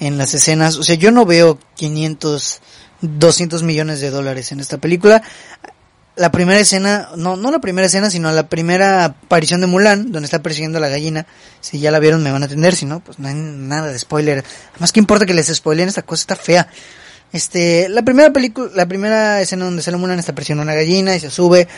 en 0.00 0.18
las 0.18 0.34
escenas. 0.34 0.76
O 0.76 0.82
sea, 0.82 0.96
yo 0.96 1.10
no 1.10 1.24
veo 1.24 1.58
500 1.76 2.60
200 3.00 3.62
millones 3.62 4.00
de 4.00 4.10
dólares 4.10 4.52
en 4.52 4.60
esta 4.60 4.78
película. 4.78 5.22
La 6.16 6.32
primera 6.32 6.58
escena, 6.58 7.10
no, 7.16 7.36
no 7.36 7.50
la 7.50 7.58
primera 7.58 7.86
escena, 7.86 8.08
sino 8.08 8.32
la 8.32 8.48
primera 8.48 9.04
aparición 9.04 9.60
de 9.60 9.66
Mulan, 9.66 10.12
donde 10.12 10.24
está 10.24 10.42
persiguiendo 10.42 10.78
a 10.78 10.80
la 10.80 10.88
gallina. 10.88 11.26
Si 11.60 11.78
ya 11.78 11.90
la 11.90 11.98
vieron 11.98 12.22
me 12.22 12.32
van 12.32 12.42
a 12.42 12.46
entender, 12.46 12.74
si 12.74 12.86
no, 12.86 13.00
pues 13.00 13.18
no 13.18 13.28
hay 13.28 13.34
nada 13.34 13.88
de 13.88 13.98
spoiler. 13.98 14.42
Además, 14.72 14.92
que 14.92 15.00
importa 15.00 15.26
que 15.26 15.34
les 15.34 15.54
spoilen? 15.54 15.88
Esta 15.88 16.02
cosa 16.02 16.22
está 16.22 16.36
fea. 16.36 16.68
Este, 17.32 17.88
la 17.88 18.02
primera 18.02 18.32
película, 18.32 18.70
la 18.74 18.86
primera 18.86 19.40
escena 19.40 19.64
donde 19.64 19.82
sale 19.82 19.96
Mulan 19.96 20.18
está 20.18 20.32
a 20.32 20.52
una 20.54 20.74
gallina 20.74 21.14
y 21.14 21.20
se 21.20 21.30
sube 21.30 21.68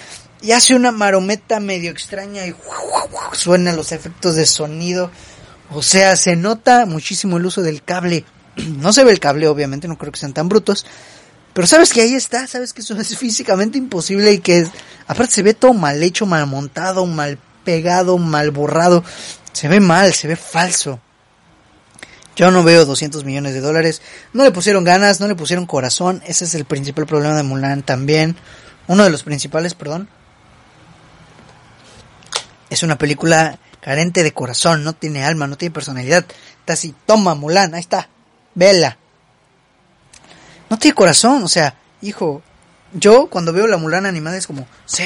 y 0.40 0.52
hace 0.52 0.74
una 0.74 0.92
marometa 0.92 1.58
medio 1.58 1.90
extraña 1.90 2.46
y 2.46 2.54
suena 3.32 3.72
los 3.72 3.92
efectos 3.92 4.36
de 4.36 4.46
sonido. 4.46 5.10
O 5.70 5.82
sea, 5.82 6.16
se 6.16 6.36
nota 6.36 6.86
muchísimo 6.86 7.38
el 7.38 7.46
uso 7.46 7.62
del 7.62 7.82
cable 7.82 8.24
no 8.80 8.92
se 8.92 9.04
ve 9.04 9.12
el 9.12 9.20
cable, 9.20 9.48
obviamente, 9.48 9.88
no 9.88 9.98
creo 9.98 10.12
que 10.12 10.20
sean 10.20 10.32
tan 10.34 10.48
brutos. 10.48 10.86
Pero 11.52 11.66
sabes 11.66 11.92
que 11.92 12.02
ahí 12.02 12.14
está, 12.14 12.46
sabes 12.46 12.72
que 12.72 12.82
eso 12.82 12.96
es 12.96 13.16
físicamente 13.18 13.78
imposible 13.78 14.32
y 14.32 14.38
que 14.38 14.66
aparte 15.06 15.34
se 15.34 15.42
ve 15.42 15.54
todo 15.54 15.74
mal 15.74 16.02
hecho, 16.02 16.26
mal 16.26 16.46
montado, 16.46 17.06
mal 17.06 17.38
pegado, 17.64 18.18
mal 18.18 18.50
borrado. 18.50 19.04
Se 19.52 19.68
ve 19.68 19.80
mal, 19.80 20.12
se 20.14 20.28
ve 20.28 20.36
falso. 20.36 21.00
Yo 22.38 22.52
no 22.52 22.62
veo 22.62 22.84
200 22.84 23.24
millones 23.24 23.52
de 23.52 23.60
dólares. 23.60 24.00
No 24.32 24.44
le 24.44 24.52
pusieron 24.52 24.84
ganas, 24.84 25.18
no 25.18 25.26
le 25.26 25.34
pusieron 25.34 25.66
corazón. 25.66 26.22
Ese 26.24 26.44
es 26.44 26.54
el 26.54 26.64
principal 26.64 27.04
problema 27.04 27.34
de 27.34 27.42
Mulan 27.42 27.82
también. 27.82 28.36
Uno 28.86 29.02
de 29.02 29.10
los 29.10 29.24
principales, 29.24 29.74
perdón. 29.74 30.08
Es 32.70 32.84
una 32.84 32.96
película 32.96 33.58
carente 33.80 34.22
de 34.22 34.32
corazón, 34.32 34.84
no 34.84 34.92
tiene 34.92 35.24
alma, 35.24 35.48
no 35.48 35.56
tiene 35.56 35.74
personalidad. 35.74 36.24
Está 36.60 36.74
así, 36.74 36.94
toma 37.06 37.34
Mulan, 37.34 37.74
ahí 37.74 37.80
está 37.80 38.08
vela. 38.54 38.98
No 40.70 40.78
tiene 40.78 40.94
corazón, 40.94 41.42
o 41.42 41.48
sea, 41.48 41.74
hijo, 42.02 42.40
yo 42.92 43.28
cuando 43.28 43.52
veo 43.52 43.66
la 43.66 43.78
Mulana 43.78 44.08
animada 44.08 44.36
es 44.36 44.46
como, 44.46 44.64
sí, 44.86 45.04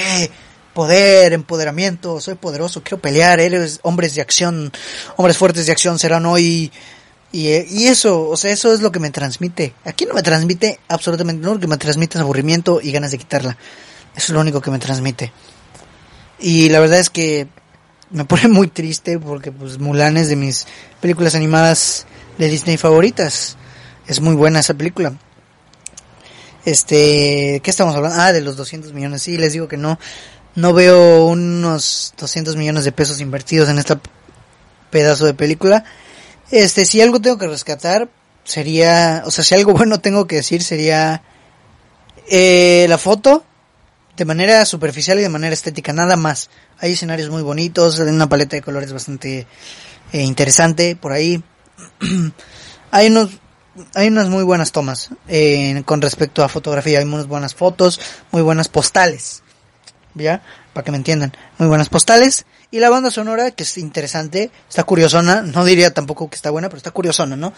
poder, 0.75 1.33
empoderamiento, 1.33 2.21
soy 2.21 2.35
poderoso, 2.35 2.83
quiero 2.83 3.01
pelear, 3.01 3.39
eres 3.39 3.79
hombres 3.81 4.13
de 4.13 4.21
acción, 4.21 4.71
hombres 5.15 5.37
fuertes 5.37 5.65
de 5.65 5.71
acción 5.71 5.97
serán 5.97 6.27
hoy. 6.27 6.71
Y, 7.33 7.47
y 7.47 7.87
eso, 7.87 8.29
o 8.29 8.37
sea, 8.37 8.51
eso 8.51 8.71
es 8.73 8.81
lo 8.81 8.91
que 8.91 8.99
me 8.99 9.09
transmite. 9.09 9.73
Aquí 9.83 10.05
no 10.05 10.13
me 10.13 10.21
transmite 10.21 10.79
absolutamente, 10.87 11.43
no, 11.43 11.55
lo 11.55 11.59
que 11.59 11.67
me 11.67 11.77
transmite 11.77 12.17
es 12.17 12.21
aburrimiento 12.21 12.79
y 12.79 12.91
ganas 12.91 13.11
de 13.11 13.17
quitarla. 13.17 13.57
Eso 14.15 14.27
es 14.27 14.29
lo 14.29 14.39
único 14.39 14.61
que 14.61 14.69
me 14.69 14.77
transmite. 14.77 15.33
Y 16.39 16.69
la 16.69 16.79
verdad 16.79 16.99
es 16.99 17.09
que 17.09 17.47
me 18.11 18.25
pone 18.25 18.47
muy 18.47 18.67
triste 18.67 19.17
porque 19.17 19.51
pues 19.51 19.79
Mulan 19.79 20.15
es 20.17 20.29
de 20.29 20.35
mis 20.35 20.67
películas 21.01 21.33
animadas 21.33 22.05
de 22.37 22.47
Disney 22.47 22.77
favoritas. 22.77 23.57
Es 24.07 24.21
muy 24.21 24.35
buena 24.35 24.59
esa 24.59 24.75
película. 24.75 25.13
Este, 26.65 27.59
¿qué 27.63 27.71
estamos 27.71 27.95
hablando? 27.95 28.21
Ah, 28.21 28.31
de 28.31 28.41
los 28.41 28.55
200 28.55 28.93
millones. 28.93 29.23
Sí, 29.23 29.37
les 29.37 29.53
digo 29.53 29.67
que 29.67 29.77
no, 29.77 29.99
no 30.55 30.73
veo 30.73 31.25
unos 31.25 32.13
200 32.19 32.55
millones 32.55 32.85
de 32.85 32.91
pesos 32.91 33.19
invertidos 33.19 33.69
en 33.69 33.79
esta 33.79 33.99
pedazo 34.91 35.25
de 35.25 35.33
película. 35.33 35.83
Este, 36.53 36.85
si 36.85 37.01
algo 37.01 37.19
tengo 37.19 37.39
que 37.39 37.47
rescatar, 37.47 38.09
sería, 38.43 39.23
o 39.25 39.31
sea, 39.31 39.43
si 39.43 39.55
algo 39.55 39.73
bueno 39.73 40.01
tengo 40.01 40.27
que 40.27 40.35
decir, 40.35 40.61
sería 40.61 41.23
eh, 42.29 42.85
la 42.87 42.99
foto 42.99 43.43
de 44.15 44.23
manera 44.25 44.63
superficial 44.65 45.17
y 45.17 45.23
de 45.23 45.29
manera 45.29 45.51
estética, 45.51 45.93
nada 45.93 46.15
más. 46.15 46.51
Hay 46.77 46.91
escenarios 46.91 47.31
muy 47.31 47.41
bonitos, 47.41 47.97
una 47.97 48.29
paleta 48.29 48.55
de 48.55 48.61
colores 48.61 48.93
bastante 48.93 49.47
eh, 50.11 50.21
interesante 50.21 50.95
por 50.95 51.11
ahí. 51.11 51.43
hay 52.91 53.07
unos 53.07 53.31
hay 53.95 54.09
unas 54.09 54.29
muy 54.29 54.43
buenas 54.43 54.71
tomas 54.71 55.09
eh, 55.27 55.81
con 55.87 56.03
respecto 56.03 56.43
a 56.43 56.49
fotografía, 56.49 56.99
hay 56.99 57.05
unas 57.05 57.25
buenas 57.25 57.55
fotos, 57.55 57.99
muy 58.31 58.43
buenas 58.43 58.69
postales, 58.69 59.41
¿ya? 60.13 60.43
Para 60.73 60.83
que 60.83 60.91
me 60.91 60.97
entiendan, 60.97 61.33
muy 61.59 61.67
buenas 61.67 61.89
postales. 61.89 62.45
Y 62.71 62.79
la 62.79 62.89
banda 62.89 63.11
sonora, 63.11 63.51
que 63.51 63.63
es 63.63 63.77
interesante, 63.77 64.49
está 64.67 64.83
curiosona, 64.83 65.43
no 65.43 65.63
diría 65.63 65.93
tampoco 65.93 66.29
que 66.29 66.35
está 66.35 66.49
buena, 66.49 66.69
pero 66.69 66.77
está 66.77 66.91
curiosona, 66.91 67.35
¿no? 67.35 67.53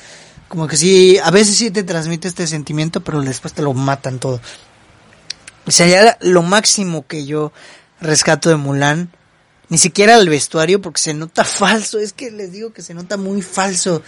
Como 0.49 0.67
que 0.67 0.75
sí, 0.75 1.17
a 1.23 1.32
veces 1.32 1.56
sí 1.56 1.71
te 1.71 1.84
transmite 1.84 2.28
este 2.28 2.45
sentimiento, 2.47 3.01
pero 3.01 3.21
después 3.21 3.54
te 3.54 3.62
lo 3.62 3.73
matan 3.73 4.19
todo. 4.19 4.41
Sería 5.67 6.17
lo 6.21 6.43
máximo 6.43 7.08
que 7.08 7.25
yo 7.25 7.51
rescato 8.01 8.49
de 8.49 8.56
Mulan. 8.56 9.10
Ni 9.69 9.78
siquiera 9.78 10.15
el 10.17 10.30
vestuario 10.30 10.82
porque 10.82 11.01
se 11.01 11.13
nota 11.13 11.43
falso. 11.45 11.99
Es 11.99 12.13
que 12.13 12.32
les 12.32 12.51
digo 12.51 12.73
que 12.73 12.82
se 12.82 12.93
nota 12.93 13.17
muy 13.17 13.41
falso. 13.41 14.01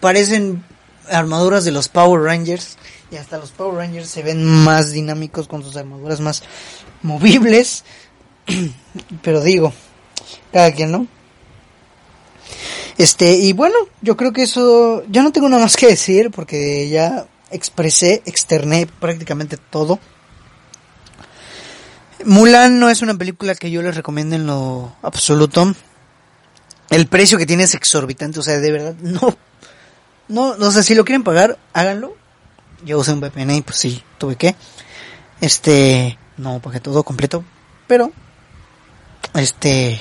Parecen 0.00 0.64
armaduras 1.08 1.64
de 1.64 1.70
los 1.70 1.88
Power 1.88 2.22
Rangers. 2.22 2.76
Y 3.10 3.16
hasta 3.16 3.38
los 3.38 3.52
Power 3.52 3.76
Rangers 3.76 4.08
se 4.08 4.22
ven 4.22 4.44
más 4.44 4.90
dinámicos 4.90 5.46
con 5.46 5.62
sus 5.62 5.76
armaduras 5.76 6.20
más 6.20 6.42
movibles. 7.02 7.84
Pero 9.22 9.42
digo, 9.42 9.72
cada 10.52 10.72
quien, 10.72 10.92
¿no? 10.92 11.06
Este, 12.98 13.32
y 13.32 13.52
bueno, 13.52 13.76
yo 14.00 14.16
creo 14.16 14.32
que 14.32 14.42
eso, 14.42 15.04
yo 15.08 15.22
no 15.22 15.32
tengo 15.32 15.48
nada 15.48 15.62
más 15.62 15.76
que 15.76 15.86
decir 15.86 16.30
porque 16.30 16.88
ya 16.88 17.26
expresé, 17.50 18.22
externé 18.24 18.86
prácticamente 18.86 19.56
todo. 19.56 19.98
Mulan 22.24 22.78
no 22.78 22.88
es 22.88 23.02
una 23.02 23.14
película 23.14 23.54
que 23.54 23.70
yo 23.70 23.82
les 23.82 23.94
recomiende 23.94 24.36
en 24.36 24.46
lo 24.46 24.96
absoluto. 25.02 25.74
El 26.88 27.06
precio 27.06 27.36
que 27.36 27.46
tiene 27.46 27.64
es 27.64 27.74
exorbitante, 27.74 28.40
o 28.40 28.42
sea, 28.42 28.58
de 28.58 28.72
verdad, 28.72 28.94
no. 29.00 29.36
No, 30.28 30.56
no 30.56 30.70
sé, 30.72 30.82
si 30.82 30.94
lo 30.94 31.04
quieren 31.04 31.22
pagar, 31.22 31.58
háganlo. 31.72 32.16
Yo 32.84 32.98
usé 32.98 33.12
un 33.12 33.20
VPN 33.20 33.56
y 33.56 33.62
pues 33.62 33.78
sí, 33.78 34.02
tuve 34.18 34.36
que. 34.36 34.56
Este, 35.40 36.18
no 36.36 36.60
pagué 36.60 36.80
todo 36.80 37.02
completo, 37.02 37.44
pero, 37.86 38.10
este, 39.38 40.00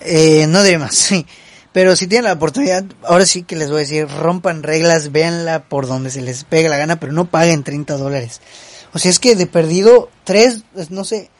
eh, 0.00 0.46
no 0.48 0.62
diré 0.62 0.78
más, 0.78 0.94
sí. 0.96 1.26
Pero 1.72 1.94
si 1.94 2.08
tienen 2.08 2.24
la 2.24 2.32
oportunidad, 2.32 2.84
ahora 3.04 3.24
sí 3.26 3.44
que 3.44 3.54
les 3.54 3.68
voy 3.68 3.76
a 3.76 3.80
decir, 3.80 4.08
rompan 4.08 4.64
reglas, 4.64 5.12
véanla 5.12 5.68
por 5.68 5.86
donde 5.86 6.10
se 6.10 6.20
les 6.20 6.42
pegue 6.42 6.68
la 6.68 6.76
gana, 6.76 6.98
pero 6.98 7.12
no 7.12 7.26
paguen 7.26 7.62
30 7.62 7.96
dólares. 7.96 8.40
O 8.92 8.98
sea, 8.98 9.10
es 9.10 9.20
que 9.20 9.36
de 9.36 9.46
perdido, 9.46 10.10
tres, 10.24 10.64
no 10.90 11.04
sé, 11.04 11.30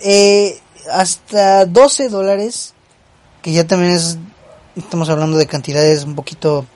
eh, 0.00 0.58
hasta 0.90 1.64
12 1.64 2.08
dólares, 2.08 2.74
que 3.40 3.52
ya 3.52 3.68
también 3.68 3.92
es, 3.92 4.18
estamos 4.76 5.08
hablando 5.08 5.36
de 5.36 5.46
cantidades 5.46 6.04
un 6.04 6.16
poquito... 6.16 6.66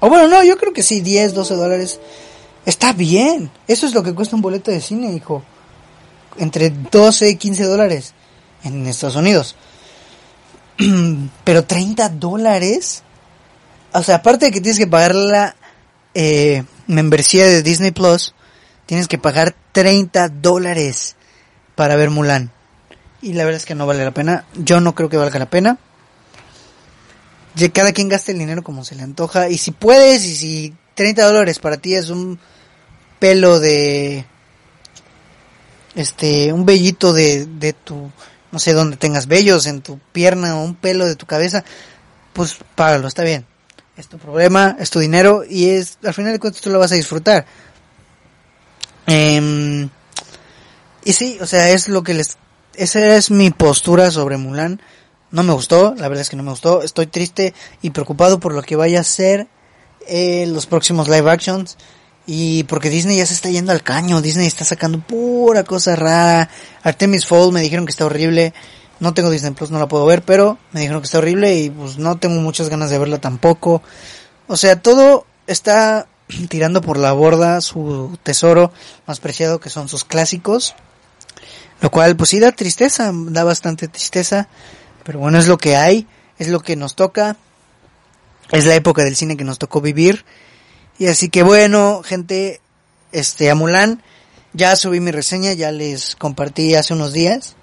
O 0.00 0.08
bueno, 0.08 0.28
no, 0.28 0.42
yo 0.42 0.56
creo 0.56 0.72
que 0.72 0.82
sí, 0.82 1.00
10, 1.00 1.34
12 1.34 1.54
dólares. 1.54 2.00
Está 2.66 2.92
bien. 2.92 3.50
Eso 3.68 3.86
es 3.86 3.94
lo 3.94 4.02
que 4.02 4.14
cuesta 4.14 4.36
un 4.36 4.42
boleto 4.42 4.70
de 4.70 4.80
cine, 4.80 5.12
hijo. 5.12 5.42
Entre 6.38 6.70
12 6.70 7.30
y 7.30 7.36
15 7.36 7.64
dólares 7.64 8.14
en 8.64 8.86
Estados 8.86 9.16
Unidos. 9.16 9.56
Pero 11.44 11.64
30 11.64 12.08
dólares. 12.10 13.02
O 13.92 14.02
sea, 14.02 14.16
aparte 14.16 14.46
de 14.46 14.52
que 14.52 14.60
tienes 14.60 14.78
que 14.78 14.86
pagar 14.86 15.14
la 15.14 15.54
eh, 16.14 16.64
membresía 16.86 17.46
de 17.46 17.62
Disney 17.62 17.92
Plus, 17.92 18.34
tienes 18.86 19.08
que 19.08 19.18
pagar 19.18 19.54
30 19.72 20.28
dólares 20.28 21.16
para 21.74 21.96
ver 21.96 22.10
Mulan. 22.10 22.50
Y 23.22 23.32
la 23.32 23.44
verdad 23.44 23.60
es 23.60 23.66
que 23.66 23.74
no 23.74 23.86
vale 23.86 24.04
la 24.04 24.10
pena. 24.12 24.44
Yo 24.54 24.80
no 24.80 24.94
creo 24.94 25.08
que 25.08 25.16
valga 25.16 25.38
la 25.38 25.50
pena. 25.50 25.78
Cada 27.72 27.92
quien 27.92 28.08
gaste 28.08 28.32
el 28.32 28.38
dinero 28.38 28.62
como 28.62 28.84
se 28.84 28.96
le 28.96 29.02
antoja. 29.02 29.48
Y 29.48 29.58
si 29.58 29.70
puedes, 29.70 30.24
y 30.24 30.34
si 30.36 30.74
30 30.94 31.24
dólares 31.24 31.58
para 31.58 31.76
ti 31.76 31.94
es 31.94 32.10
un 32.10 32.38
pelo 33.18 33.60
de... 33.60 34.26
Este, 35.94 36.52
un 36.52 36.64
vellito 36.66 37.12
de, 37.12 37.46
de 37.46 37.72
tu... 37.72 38.10
No 38.50 38.58
sé 38.60 38.72
dónde 38.72 38.96
tengas 38.96 39.26
vellos, 39.26 39.66
en 39.66 39.82
tu 39.82 39.98
pierna 40.12 40.56
o 40.56 40.62
un 40.62 40.76
pelo 40.76 41.06
de 41.06 41.16
tu 41.16 41.26
cabeza. 41.26 41.64
Pues 42.32 42.56
págalo, 42.74 43.08
está 43.08 43.24
bien. 43.24 43.46
Es 43.96 44.08
tu 44.08 44.18
problema, 44.18 44.76
es 44.78 44.90
tu 44.90 45.00
dinero 45.00 45.42
y 45.48 45.70
es, 45.70 45.98
al 46.04 46.14
final 46.14 46.32
de 46.32 46.38
cuentas 46.38 46.62
tú 46.62 46.70
lo 46.70 46.78
vas 46.78 46.92
a 46.92 46.96
disfrutar. 46.96 47.46
Eh, 49.06 49.88
y 51.04 51.12
sí, 51.12 51.38
o 51.40 51.46
sea, 51.46 51.70
es 51.70 51.88
lo 51.88 52.02
que 52.02 52.14
les... 52.14 52.36
Esa 52.74 53.16
es 53.16 53.30
mi 53.30 53.50
postura 53.50 54.10
sobre 54.10 54.36
Mulan. 54.36 54.80
No 55.30 55.42
me 55.42 55.52
gustó, 55.52 55.94
la 55.96 56.08
verdad 56.08 56.22
es 56.22 56.30
que 56.30 56.36
no 56.36 56.42
me 56.42 56.50
gustó. 56.50 56.82
Estoy 56.82 57.06
triste 57.06 57.54
y 57.82 57.90
preocupado 57.90 58.40
por 58.40 58.54
lo 58.54 58.62
que 58.62 58.76
vaya 58.76 59.00
a 59.00 59.04
ser 59.04 59.48
eh, 60.06 60.46
los 60.46 60.66
próximos 60.66 61.08
live 61.08 61.30
actions. 61.30 61.76
Y 62.26 62.64
porque 62.64 62.88
Disney 62.88 63.18
ya 63.18 63.26
se 63.26 63.34
está 63.34 63.50
yendo 63.50 63.72
al 63.72 63.82
caño, 63.82 64.22
Disney 64.22 64.46
está 64.46 64.64
sacando 64.64 64.98
pura 65.00 65.64
cosa 65.64 65.94
rara. 65.94 66.48
Artemis 66.82 67.26
Fowl 67.26 67.52
me 67.52 67.60
dijeron 67.60 67.84
que 67.84 67.90
está 67.90 68.06
horrible. 68.06 68.54
No 69.00 69.12
tengo 69.12 69.30
Disney 69.30 69.52
Plus, 69.52 69.70
no 69.70 69.78
la 69.78 69.88
puedo 69.88 70.06
ver, 70.06 70.22
pero 70.22 70.58
me 70.72 70.80
dijeron 70.80 71.02
que 71.02 71.06
está 71.06 71.18
horrible 71.18 71.54
y 71.58 71.68
pues 71.68 71.98
no 71.98 72.16
tengo 72.16 72.40
muchas 72.40 72.68
ganas 72.70 72.90
de 72.90 72.98
verla 72.98 73.18
tampoco. 73.18 73.82
O 74.46 74.56
sea, 74.56 74.80
todo 74.80 75.26
está 75.46 76.06
tirando 76.48 76.80
por 76.80 76.98
la 76.98 77.12
borda 77.12 77.60
su 77.60 78.18
tesoro 78.22 78.72
más 79.06 79.20
preciado 79.20 79.60
que 79.60 79.68
son 79.68 79.88
sus 79.88 80.04
clásicos. 80.04 80.74
Lo 81.80 81.90
cual 81.90 82.16
pues 82.16 82.30
sí 82.30 82.38
da 82.38 82.52
tristeza, 82.52 83.10
da 83.12 83.44
bastante 83.44 83.88
tristeza. 83.88 84.48
Pero 85.02 85.18
bueno, 85.18 85.38
es 85.38 85.48
lo 85.48 85.58
que 85.58 85.76
hay, 85.76 86.06
es 86.38 86.48
lo 86.48 86.60
que 86.60 86.76
nos 86.76 86.94
toca. 86.94 87.36
Es 88.50 88.64
la 88.64 88.74
época 88.74 89.04
del 89.04 89.16
cine 89.16 89.36
que 89.36 89.44
nos 89.44 89.58
tocó 89.58 89.80
vivir. 89.80 90.24
Y 90.98 91.06
así 91.06 91.28
que 91.28 91.42
bueno, 91.42 92.02
gente, 92.04 92.60
este, 93.12 93.50
a 93.50 93.54
Mulan, 93.54 94.02
ya 94.52 94.76
subí 94.76 95.00
mi 95.00 95.10
reseña, 95.10 95.52
ya 95.52 95.72
les 95.72 96.14
compartí 96.14 96.74
hace 96.76 96.94
unos 96.94 97.12
días, 97.12 97.56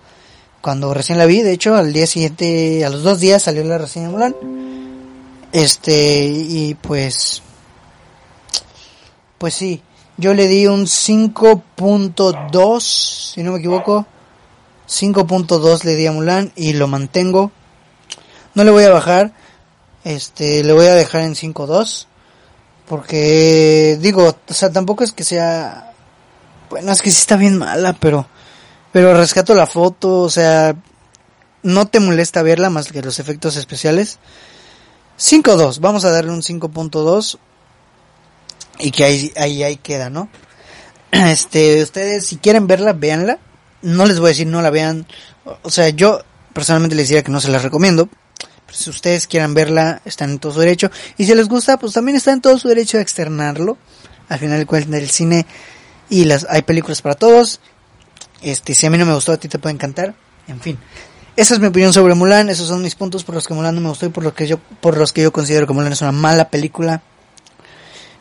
cuando 0.61 0.93
recién 0.93 1.17
la 1.17 1.25
vi, 1.25 1.41
de 1.41 1.53
hecho, 1.53 1.75
al 1.75 1.93
día 1.93 2.05
siguiente, 2.05 2.83
a 2.85 2.89
los 2.89 3.03
dos 3.03 3.19
días 3.21 3.43
salió 3.43 3.63
la 3.63 3.77
reseña 3.77 4.07
de 4.07 4.11
Mulan. 4.11 4.35
Este, 5.53 6.25
y 6.27 6.75
pues, 6.75 7.41
pues 9.37 9.53
sí, 9.53 9.81
yo 10.17 10.33
le 10.33 10.47
di 10.47 10.67
un 10.67 10.85
5.2, 10.85 12.81
si 12.81 13.43
no 13.43 13.53
me 13.53 13.59
equivoco, 13.59 14.05
5.2 14.87 15.83
le 15.85 15.95
di 15.95 16.05
a 16.05 16.11
Mulan 16.11 16.51
y 16.55 16.73
lo 16.73 16.87
mantengo. 16.87 17.51
No 18.53 18.65
le 18.65 18.71
voy 18.71 18.83
a 18.83 18.91
bajar, 18.91 19.33
este, 20.03 20.63
le 20.63 20.73
voy 20.73 20.87
a 20.87 20.93
dejar 20.93 21.21
en 21.21 21.35
5.2 21.35 22.07
porque 22.91 23.97
digo, 24.01 24.35
o 24.49 24.53
sea, 24.53 24.69
tampoco 24.69 25.05
es 25.05 25.13
que 25.13 25.23
sea 25.23 25.93
bueno, 26.69 26.91
es 26.91 27.01
que 27.01 27.09
sí 27.09 27.19
está 27.19 27.37
bien 27.37 27.57
mala, 27.57 27.93
pero 27.93 28.27
pero 28.91 29.13
rescato 29.13 29.55
la 29.55 29.65
foto, 29.65 30.19
o 30.19 30.29
sea, 30.29 30.75
no 31.63 31.87
te 31.87 32.01
molesta 32.01 32.41
verla 32.41 32.69
más 32.69 32.91
que 32.91 33.01
los 33.01 33.19
efectos 33.19 33.55
especiales. 33.55 34.19
5.2, 35.17 35.79
vamos 35.79 36.03
a 36.03 36.11
darle 36.11 36.31
un 36.31 36.41
5.2 36.41 37.37
y 38.79 38.91
que 38.91 39.05
ahí, 39.05 39.31
ahí 39.37 39.63
ahí 39.63 39.77
queda, 39.77 40.09
¿no? 40.09 40.27
Este, 41.11 41.81
ustedes 41.81 42.25
si 42.25 42.35
quieren 42.35 42.67
verla, 42.67 42.91
véanla. 42.91 43.39
No 43.83 44.05
les 44.05 44.19
voy 44.19 44.27
a 44.27 44.35
decir 44.35 44.47
no 44.47 44.61
la 44.61 44.69
vean. 44.69 45.07
O 45.61 45.69
sea, 45.69 45.87
yo 45.87 46.23
personalmente 46.51 46.97
les 46.97 47.07
diría 47.07 47.23
que 47.23 47.31
no 47.31 47.39
se 47.39 47.51
la 47.51 47.59
recomiendo 47.59 48.09
si 48.71 48.89
ustedes 48.89 49.27
quieran 49.27 49.53
verla, 49.53 50.01
están 50.05 50.31
en 50.31 50.39
todo 50.39 50.53
su 50.53 50.59
derecho. 50.59 50.89
Y 51.17 51.25
si 51.25 51.35
les 51.35 51.47
gusta, 51.47 51.77
pues 51.77 51.93
también 51.93 52.17
está 52.17 52.31
en 52.31 52.41
todo 52.41 52.57
su 52.57 52.67
derecho 52.67 52.97
a 52.97 53.01
externarlo. 53.01 53.77
Al 54.29 54.39
final 54.39 54.59
de 54.59 54.65
cuentas, 54.65 55.01
el 55.01 55.09
cine 55.09 55.45
y 56.09 56.25
las 56.25 56.45
hay 56.49 56.61
películas 56.61 57.01
para 57.01 57.15
todos. 57.15 57.59
Este, 58.41 58.73
si 58.73 58.85
a 58.85 58.89
mí 58.89 58.97
no 58.97 59.05
me 59.05 59.13
gustó, 59.13 59.33
a 59.33 59.37
ti 59.37 59.47
te 59.47 59.59
puede 59.59 59.75
encantar. 59.75 60.15
En 60.47 60.59
fin. 60.59 60.77
Esa 61.35 61.53
es 61.53 61.59
mi 61.59 61.67
opinión 61.67 61.93
sobre 61.93 62.13
Mulan, 62.13 62.49
esos 62.49 62.67
son 62.67 62.81
mis 62.81 62.95
puntos 62.95 63.23
por 63.23 63.35
los 63.35 63.47
que 63.47 63.53
Mulan 63.53 63.73
no 63.73 63.81
me 63.81 63.89
gustó 63.89 64.05
y 64.05 64.09
por 64.09 64.23
los 64.23 64.33
que 64.33 64.47
yo 64.47 64.57
por 64.59 64.97
los 64.97 65.13
que 65.13 65.21
yo 65.21 65.31
considero 65.31 65.65
que 65.65 65.73
Mulan 65.73 65.93
es 65.93 66.01
una 66.01 66.11
mala 66.11 66.49
película. 66.49 67.01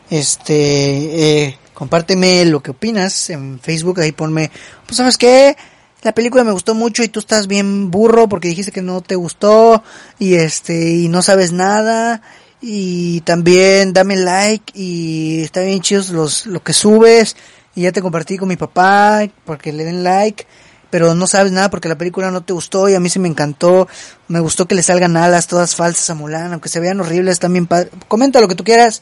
Este, 0.09 1.45
eh, 1.45 1.57
compárteme 1.73 2.45
lo 2.45 2.61
que 2.61 2.71
opinas 2.71 3.29
en 3.29 3.59
Facebook, 3.59 3.99
ahí 3.99 4.11
ponme, 4.11 4.49
pues 4.85 4.97
sabes 4.97 5.17
qué, 5.17 5.55
la 6.03 6.13
película 6.13 6.43
me 6.43 6.51
gustó 6.51 6.73
mucho 6.73 7.03
y 7.03 7.09
tú 7.09 7.19
estás 7.19 7.47
bien 7.47 7.91
burro 7.91 8.27
porque 8.27 8.47
dijiste 8.47 8.71
que 8.71 8.81
no 8.81 9.01
te 9.01 9.15
gustó 9.15 9.83
y 10.17 10.35
este 10.35 10.91
y 10.91 11.07
no 11.07 11.21
sabes 11.21 11.51
nada. 11.51 12.21
Y 12.61 13.21
también 13.21 13.93
dame 13.93 14.15
like 14.15 14.71
y 14.75 15.41
está 15.43 15.61
bien 15.61 15.81
chidos 15.81 16.09
los 16.09 16.45
lo 16.45 16.63
que 16.63 16.73
subes. 16.73 17.35
Y 17.75 17.83
ya 17.83 17.91
te 17.91 18.01
compartí 18.01 18.37
con 18.37 18.49
mi 18.49 18.57
papá 18.57 19.27
porque 19.45 19.71
le 19.71 19.83
den 19.85 20.03
like 20.03 20.45
pero 20.89 21.15
no 21.15 21.25
sabes 21.25 21.53
nada 21.53 21.69
porque 21.69 21.87
la 21.87 21.97
película 21.97 22.31
no 22.31 22.43
te 22.43 22.51
gustó 22.51 22.89
y 22.89 22.95
a 22.95 22.99
mí 22.99 23.09
sí 23.09 23.17
me 23.17 23.29
encantó. 23.29 23.87
Me 24.27 24.41
gustó 24.41 24.67
que 24.67 24.75
le 24.75 24.83
salgan 24.83 25.15
alas 25.15 25.47
todas 25.47 25.75
falsas 25.75 26.09
a 26.09 26.15
Mulan 26.15 26.51
aunque 26.51 26.69
se 26.69 26.79
vean 26.81 26.99
horribles 26.99 27.39
también 27.39 27.67
comenta 28.07 28.41
lo 28.41 28.47
que 28.47 28.55
tú 28.55 28.63
quieras. 28.63 29.01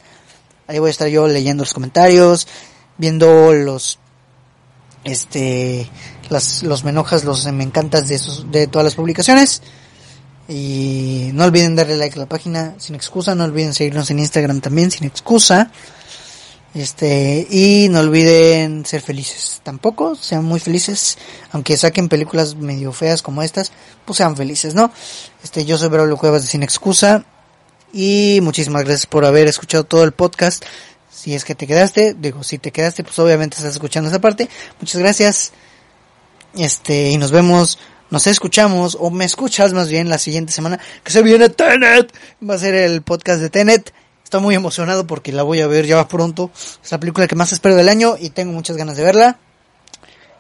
Ahí 0.68 0.80
voy 0.80 0.90
a 0.90 0.92
estar 0.92 1.08
yo 1.08 1.28
leyendo 1.28 1.64
los 1.64 1.74
comentarios 1.74 2.48
viendo 2.98 3.54
los 3.54 3.98
este 5.04 5.90
las, 6.30 6.64
los 6.64 6.84
me 6.84 6.92
enojas, 6.92 7.24
los 7.24 7.46
me 7.52 7.64
encantas 7.64 8.08
de, 8.08 8.18
sus, 8.18 8.52
de 8.52 8.68
todas 8.68 8.86
las 8.86 8.96
publicaciones. 8.96 9.62
Y 10.48 11.30
no 11.34 11.44
olviden 11.44 11.76
darle 11.76 11.96
like 11.98 12.18
a 12.18 12.22
la 12.22 12.30
página 12.30 12.74
sin 12.80 12.96
excusa, 12.96 13.36
no 13.36 13.44
olviden 13.44 13.74
seguirnos 13.74 14.10
en 14.10 14.20
Instagram 14.20 14.62
también 14.62 14.90
sin 14.90 15.06
excusa. 15.06 15.72
Este, 16.74 17.48
y 17.50 17.88
no 17.90 18.00
olviden 18.00 18.86
ser 18.86 19.02
felices. 19.02 19.62
Tampoco 19.64 20.16
sean 20.16 20.46
muy 20.46 20.60
felices, 20.60 21.18
aunque 21.52 21.78
saquen 21.78 22.10
películas 22.10 22.56
medio 22.56 22.92
feas 22.92 23.22
como 23.22 23.42
estas, 23.42 23.72
pues 24.06 24.18
sean 24.18 24.36
felices, 24.36 24.76
¿no? 24.76 24.92
Este, 25.44 25.66
yo 25.66 25.78
soy 25.78 25.90
Braulio 25.90 26.18
Cuevas 26.18 26.44
de 26.44 26.48
Sin 26.48 26.64
Excusa 26.64 27.26
y 27.92 28.40
muchísimas 28.44 28.84
gracias 28.84 29.08
por 29.08 29.26
haber 29.26 29.48
escuchado 29.48 29.84
todo 29.84 30.04
el 30.04 30.12
podcast. 30.12 30.64
Si 31.12 31.34
es 31.34 31.44
que 31.44 31.56
te 31.56 31.68
quedaste, 31.68 32.14
digo, 32.14 32.44
si 32.44 32.60
te 32.60 32.72
quedaste, 32.72 33.04
pues 33.04 33.18
obviamente 33.20 33.58
estás 33.58 33.74
escuchando 33.74 34.10
esa 34.10 34.22
parte. 34.22 34.48
Muchas 34.80 35.00
gracias. 35.02 35.52
Este, 36.60 37.10
y 37.10 37.18
nos 37.18 37.32
vemos, 37.32 37.80
nos 38.10 38.28
escuchamos, 38.28 38.98
o 39.00 39.10
me 39.10 39.24
escuchas 39.24 39.72
más 39.72 39.88
bien 39.88 40.10
la 40.10 40.18
siguiente 40.18 40.52
semana, 40.52 40.78
que 41.04 41.12
se 41.12 41.22
viene 41.24 41.48
Tenet. 41.48 42.14
Va 42.48 42.56
a 42.56 42.60
ser 42.60 42.76
el 42.76 43.02
podcast 43.02 43.40
de 43.40 43.50
Tenet. 43.50 43.94
Estoy 44.26 44.42
muy 44.42 44.56
emocionado 44.56 45.08
porque 45.08 45.32
la 45.32 45.44
voy 45.44 45.62
a 45.62 45.68
ver 45.68 45.86
ya 45.86 46.06
pronto. 46.08 46.52
Es 46.84 46.92
la 46.92 47.00
película 47.00 47.28
que 47.28 47.38
más 47.38 47.54
espero 47.54 47.76
del 47.76 47.88
año 47.88 48.16
y 48.20 48.32
tengo 48.32 48.52
muchas 48.52 48.76
ganas 48.76 48.98
de 48.98 49.04
verla. 49.04 49.40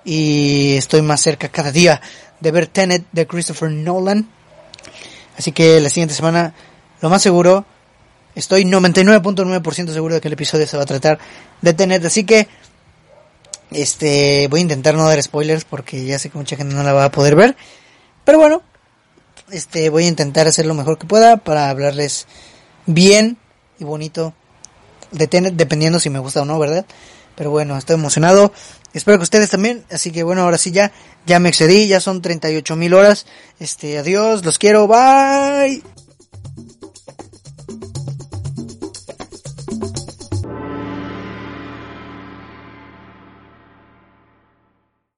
Y 0.03 0.75
estoy 0.75 1.01
más 1.01 1.21
cerca 1.21 1.47
cada 1.47 1.71
día 1.71 2.01
de 2.41 2.51
ver 2.51 2.67
Tenet 2.67 3.05
de 3.13 3.25
Christopher 3.25 3.71
Nolan. 3.71 4.27
Así 5.37 5.53
que 5.53 5.79
la 5.79 5.89
siguiente 5.89 6.13
semana, 6.13 6.53
lo 6.99 7.09
más 7.09 7.21
seguro, 7.21 7.65
estoy 8.35 8.65
99.9% 8.65 9.93
seguro 9.93 10.15
de 10.15 10.21
que 10.21 10.27
el 10.27 10.33
episodio 10.33 10.67
se 10.67 10.75
va 10.75 10.83
a 10.83 10.85
tratar 10.85 11.17
de 11.61 11.73
Tenet. 11.73 12.03
Así 12.03 12.25
que 12.25 12.49
este, 13.71 14.47
voy 14.49 14.59
a 14.59 14.63
intentar 14.63 14.95
no 14.95 15.07
dar 15.07 15.21
spoilers 15.21 15.65
porque 15.65 16.05
ya 16.05 16.19
sé 16.19 16.29
que 16.29 16.37
mucha 16.37 16.55
gente 16.55 16.75
no 16.75 16.83
la 16.83 16.93
va 16.93 17.05
a 17.05 17.11
poder 17.11 17.35
ver. 17.35 17.55
Pero 18.25 18.39
bueno, 18.39 18.61
este, 19.51 19.89
voy 19.89 20.05
a 20.05 20.07
intentar 20.07 20.47
hacer 20.47 20.65
lo 20.65 20.73
mejor 20.73 20.97
que 20.97 21.07
pueda 21.07 21.37
para 21.37 21.69
hablarles 21.69 22.27
bien 22.85 23.37
y 23.79 23.83
bonito 23.83 24.33
dependiendo 25.11 25.99
si 25.99 26.09
me 26.09 26.19
gusta 26.19 26.41
o 26.41 26.45
no, 26.45 26.59
¿verdad? 26.59 26.85
Pero 27.35 27.51
bueno, 27.51 27.77
estoy 27.77 27.95
emocionado. 27.95 28.51
Espero 28.93 29.17
que 29.17 29.23
ustedes 29.23 29.49
también. 29.49 29.85
Así 29.91 30.11
que 30.11 30.23
bueno, 30.23 30.43
ahora 30.43 30.57
sí 30.57 30.71
ya, 30.71 30.91
ya 31.25 31.39
me 31.39 31.49
excedí, 31.49 31.87
ya 31.87 31.99
son 31.99 32.21
38 32.21 32.75
mil 32.75 32.93
horas. 32.93 33.25
Este, 33.59 33.97
adiós, 33.97 34.43
los 34.43 34.57
quiero, 34.57 34.87
bye. 34.87 35.81